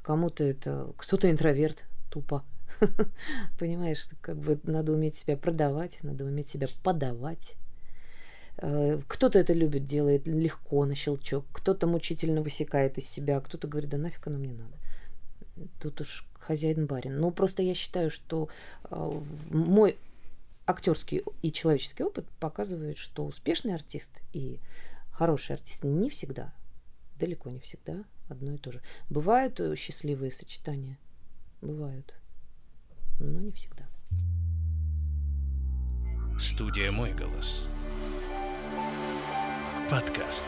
[0.02, 2.44] кому-то это кто-то интроверт тупо.
[3.60, 7.56] Понимаешь, как бы надо уметь себя продавать, надо уметь себя подавать.
[8.58, 13.90] Э, кто-то это любит, делает легко, на щелчок, кто-то мучительно высекает из себя, кто-то говорит,
[13.90, 14.78] да нафиг оно мне надо.
[15.80, 17.20] Тут уж хозяин барин.
[17.20, 18.50] Но просто я считаю, что
[18.90, 19.98] э, мой
[20.66, 24.60] актерский и человеческий опыт показывает, что успешный артист и
[25.12, 26.54] хороший артист не всегда,
[27.20, 28.82] далеко не всегда одно и то же.
[29.10, 30.98] Бывают э, счастливые сочетания,
[31.62, 32.14] бывают,
[33.20, 33.86] но не всегда.
[36.38, 37.70] Студия «Мой голос»
[39.90, 40.46] подкаст.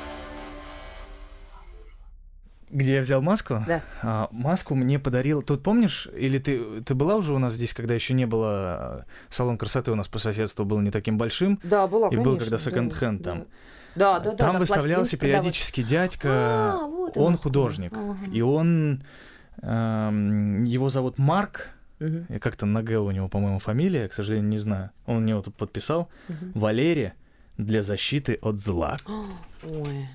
[2.69, 3.63] Где я взял маску?
[3.65, 3.81] Да.
[4.01, 5.41] А, маску мне подарил.
[5.41, 9.57] Тут помнишь, или ты, ты была уже у нас здесь, когда еще не было салон
[9.57, 11.59] красоты у нас по соседству был не таким большим?
[11.63, 13.45] Да, была, И конечно, был когда секонд-хенд да, там.
[13.95, 14.37] Да, да, да.
[14.37, 16.29] Там да, выставлялся периодически дядька.
[16.29, 17.93] А, вот он художник.
[17.93, 18.17] Ага.
[18.31, 19.03] И он...
[19.61, 21.69] Эм, его зовут Марк.
[21.99, 22.39] Угу.
[22.41, 24.91] Как-то на Г у него, по-моему, фамилия, к сожалению, не знаю.
[25.05, 26.09] Он мне его тут подписал.
[26.27, 26.59] Угу.
[26.59, 27.15] Валерия
[27.57, 28.97] для защиты от зла.
[29.63, 30.07] Ой.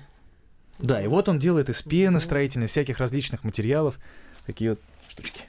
[0.79, 3.99] Да, и вот он делает из пены строительной, всяких различных материалов
[4.45, 5.43] такие вот штучки.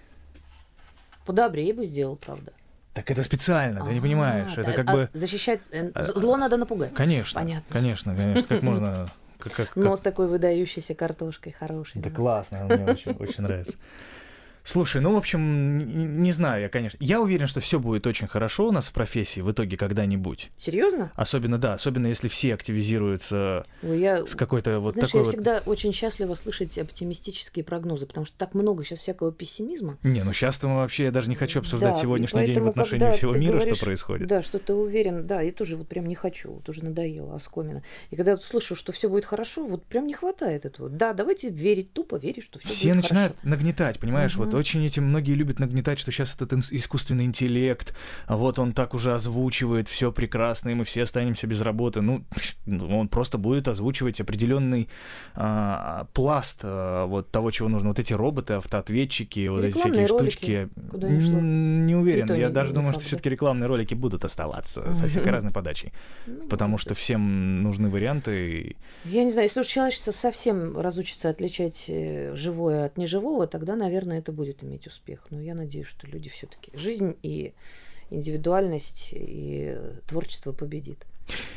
[1.24, 2.53] Подобрее бы сделал, правда.
[2.92, 4.57] Так это специально, ты не понимаешь.
[4.57, 5.11] Это как а бы...
[5.12, 5.61] Защищать...
[5.72, 6.95] Э, а, зло надо напугать.
[6.95, 7.40] Конечно.
[7.40, 7.72] Понятно.
[7.72, 8.47] Конечно, конечно.
[8.47, 9.09] Как можно...
[9.38, 12.01] Как, как, Но с такой выдающейся картошкой хорошей.
[12.01, 13.76] Да классно, мне очень, очень нравится.
[14.64, 16.96] Слушай, ну, в общем, не знаю я, конечно.
[16.98, 20.50] Я уверен, что все будет очень хорошо у нас в профессии в итоге когда-нибудь.
[20.56, 21.12] Серьезно?
[21.14, 24.24] Особенно, да, особенно если все активизируются Ой, я...
[24.24, 25.34] с какой-то вот Знаешь, такой я вот...
[25.34, 29.98] всегда очень счастлива слышать оптимистические прогнозы, потому что так много сейчас всякого пессимизма.
[30.02, 33.12] Не, ну сейчас-то мы вообще, я даже не хочу обсуждать да, сегодняшний день в отношении
[33.12, 34.28] всего мира, говоришь, что происходит.
[34.28, 37.82] Да, что ты уверен, да, я тоже вот прям не хочу, вот уже надоело, оскомина.
[38.10, 40.88] И когда я слышу, что все будет хорошо, вот прям не хватает этого.
[40.88, 43.48] Да, давайте верить, тупо верить, что все, все будет начинают хорошо.
[43.48, 44.44] нагнетать, понимаешь, угу.
[44.44, 47.94] вот очень эти многие любят нагнетать, что сейчас этот искусственный интеллект,
[48.28, 52.02] вот он так уже озвучивает все прекрасно, и мы все останемся без работы.
[52.66, 54.88] Ну, он просто будет озвучивать определенный
[55.34, 57.88] а, пласт а, вот того, чего нужно.
[57.88, 60.68] Вот эти роботы, автоответчики, вот эти всякие штучки.
[60.90, 61.40] Куда не, шло.
[61.40, 62.26] не уверен.
[62.32, 64.94] Я не, даже не думаю, что все-таки рекламные ролики будут оставаться mm-hmm.
[64.94, 65.92] со всякой разной подачей.
[66.26, 68.76] Ну, потому что всем нужны варианты.
[69.05, 74.18] Я не знаю, если уж человечество совсем разучится отличать э, живое от неживого, тогда, наверное,
[74.18, 77.54] это будет иметь успех но я надеюсь, что люди все-таки жизнь и
[78.10, 79.76] индивидуальность и
[80.06, 81.06] творчество победит.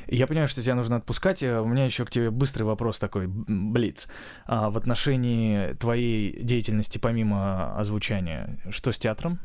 [0.08, 1.44] Я понимаю, что тебя нужно отпускать.
[1.44, 4.08] У меня еще к тебе быстрый вопрос такой, блиц.
[4.46, 9.40] А в отношении твоей деятельности помимо озвучания, что с театром?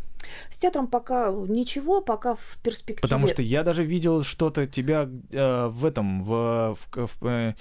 [0.51, 3.03] С театром пока ничего, пока в перспективе.
[3.03, 7.55] Потому что я даже видел что-то тебя э, в этом, в, в, в, э,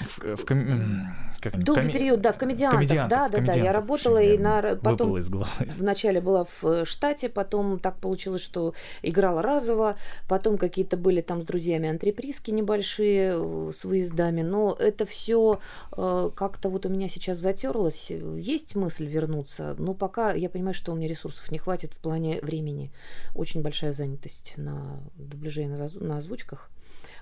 [0.00, 1.06] в, в, ком
[1.46, 1.92] как они, Долгий коми...
[1.92, 5.50] период, да, в комедиантах, комедиантах да, да, да, я работала и на потом из головы.
[5.78, 9.96] вначале была в э, штате, потом так получилось, что играла разово,
[10.28, 15.60] потом какие-то были там с друзьями антреприски небольшие э, с выездами, но это все
[15.96, 20.92] э, как-то вот у меня сейчас затерлось, есть мысль вернуться, но пока я понимаю, что
[20.92, 22.90] у меня ресурсов не хватит в плане времени,
[23.34, 26.70] очень большая занятость на дубляже и на, озвучках.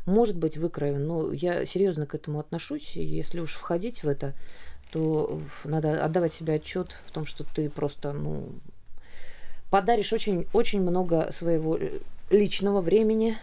[0.06, 2.92] Может быть выкроен, но я серьезно к этому отношусь.
[2.96, 4.34] Если уж входить в это,
[4.92, 8.50] то надо отдавать себе отчет в том, что ты просто, ну,
[9.70, 11.78] подаришь очень, очень много своего
[12.30, 13.36] личного времени,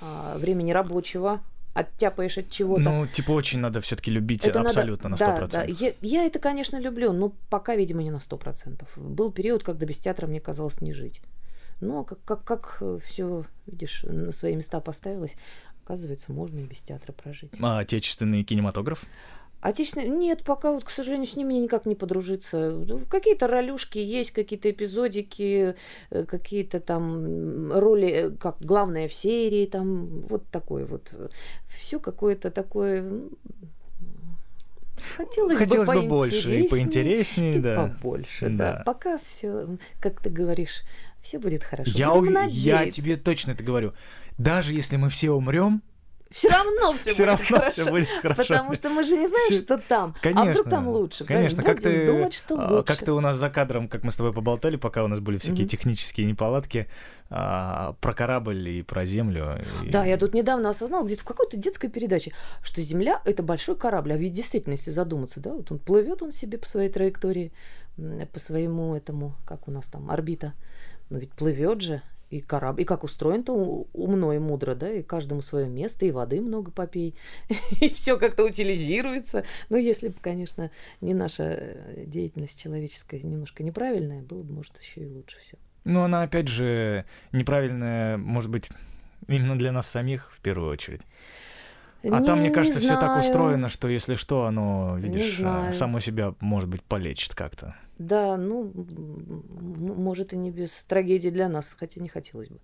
[0.00, 1.40] а, времени рабочего,
[1.78, 2.82] оттяпаешь от чего-то.
[2.82, 5.38] Ну, типа, очень надо все-таки любить это абсолютно надо, на 100%.
[5.38, 5.64] Да, да.
[5.64, 8.86] Я, я это, конечно, люблю, но пока, видимо, не на 100%.
[8.96, 11.20] Был период, когда без театра мне казалось не жить.
[11.80, 15.36] Но как, как, как все, видишь, на свои места поставилось,
[15.84, 17.52] оказывается, можно и без театра прожить.
[17.60, 19.04] А отечественный кинематограф?
[19.60, 20.08] Отечественный...
[20.08, 22.70] Нет, пока вот, к сожалению, с ними никак не подружиться.
[22.70, 25.74] Ну, какие-то ролюшки есть, какие-то эпизодики,
[26.10, 31.12] э, какие-то там роли, э, как главное в серии, там вот такое вот.
[31.68, 33.04] Все какое-то такое
[35.16, 37.74] Хотелось, Хотелось бы, бы больше и поинтереснее, и да.
[37.74, 38.72] побольше, да.
[38.72, 38.82] да.
[38.84, 40.82] Пока все, как ты говоришь,
[41.20, 41.90] все будет хорошо.
[41.94, 42.28] Я, ув...
[42.48, 43.92] я тебе точно это говорю.
[44.38, 45.82] Даже если мы все умрем,
[46.30, 47.70] все равно все, все будет равно хорошо.
[47.70, 48.42] Все будет хорошо.
[48.42, 49.62] Потому что мы же не знаем, все...
[49.62, 50.14] что там.
[50.20, 50.42] Конечно.
[50.42, 51.24] А вдруг там лучше.
[51.24, 51.62] Конечно.
[51.62, 52.86] Как ты, думать, что а, лучше.
[52.86, 55.38] как ты у нас за кадром, как мы с тобой поболтали, пока у нас были
[55.38, 55.68] всякие mm-hmm.
[55.68, 56.86] технические неполадки,
[57.30, 59.58] а, про корабль и про Землю.
[59.82, 59.90] И...
[59.90, 62.32] Да, я тут недавно осознал, где-то в какой-то детской передаче,
[62.62, 64.12] что Земля— это большой корабль.
[64.12, 67.52] А ведь действительно, если задуматься, да, вот он плывет он себе по своей траектории,
[68.32, 70.52] по своему этому, как у нас там, орбита.
[71.10, 73.52] Но ведь плывет же, и корабль, и как устроен-то
[73.92, 77.14] умно и мудро, да, и каждому свое место, и воды много попей,
[77.80, 79.44] и все как-то утилизируется.
[79.68, 85.02] Но если бы, конечно, не наша э, деятельность человеческая немножко неправильная, было бы, может, еще
[85.02, 85.56] и лучше все.
[85.84, 88.70] Ну, она, опять же, неправильная, может быть,
[89.26, 91.00] именно для нас самих в первую очередь.
[92.02, 95.98] А не, там, мне кажется, все так устроено, что если что, оно, видишь, э, само
[96.00, 97.74] себя, может быть, полечит как-то.
[97.98, 102.60] Да, ну, может и не без трагедии для нас, хотя не хотелось бы.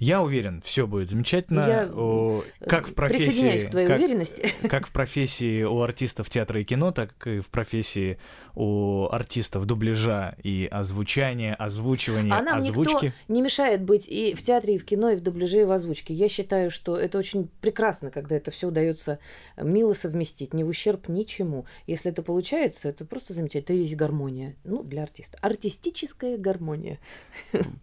[0.00, 1.60] Я уверен, все будет замечательно.
[1.60, 4.54] Я О, как в профессии, присоединяюсь к твоей как, уверенности.
[4.66, 8.18] Как в профессии у артистов театра и кино, так и в профессии
[8.54, 13.06] у артистов дубляжа и озвучания, озвучивания, а нам озвучки.
[13.06, 15.70] никто не мешает быть и в театре, и в кино, и в дубляже, и в
[15.70, 16.14] озвучке.
[16.14, 19.18] Я считаю, что это очень прекрасно, когда это все удается
[19.58, 21.66] мило совместить, не в ущерб ничему.
[21.86, 23.60] Если это получается, это просто замечательно.
[23.60, 24.56] Это и есть гармония.
[24.64, 25.36] Ну, для артиста.
[25.42, 26.98] Артистическая гармония.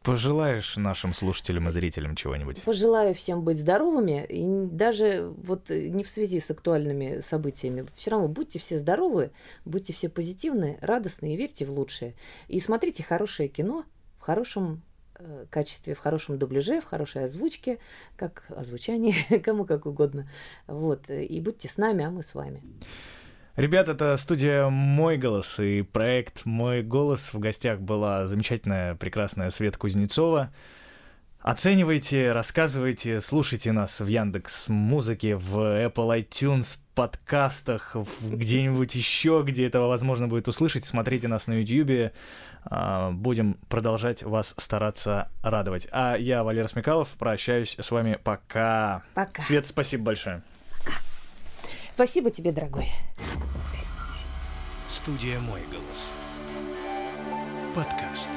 [0.01, 2.63] Пожелаешь нашим слушателям и зрителям слушателям чего-нибудь?
[2.63, 7.85] Пожелаю всем быть здоровыми, и даже вот не в связи с актуальными событиями.
[7.95, 9.31] Все равно будьте все здоровы,
[9.65, 12.15] будьте все позитивны, радостны и верьте в лучшее.
[12.47, 13.85] И смотрите хорошее кино
[14.19, 14.81] в хорошем
[15.15, 17.79] э, качестве, в хорошем дубляже, в хорошей озвучке,
[18.15, 20.29] как озвучание, кому как угодно.
[20.67, 21.09] Вот.
[21.09, 22.61] И будьте с нами, а мы с вами.
[23.55, 27.33] Ребят, это студия «Мой голос» и проект «Мой голос».
[27.33, 30.53] В гостях была замечательная, прекрасная Света Кузнецова.
[31.47, 39.87] Оценивайте, рассказывайте, слушайте нас в Яндекс Музыке, в Apple iTunes, подкастах, где-нибудь еще, где этого
[39.87, 40.83] возможно будет услышать.
[40.83, 42.11] Смотрите нас на YouTube.
[42.65, 45.87] А, будем продолжать вас стараться радовать.
[45.91, 48.19] А я, Валера Смекалов, прощаюсь с вами.
[48.21, 49.03] Пока.
[49.13, 49.41] Пока.
[49.41, 50.43] Свет, спасибо большое.
[50.79, 50.97] Пока.
[51.93, 52.89] Спасибо тебе, дорогой.
[54.89, 56.11] Студия «Мой голос».
[57.73, 58.29] Подкаст.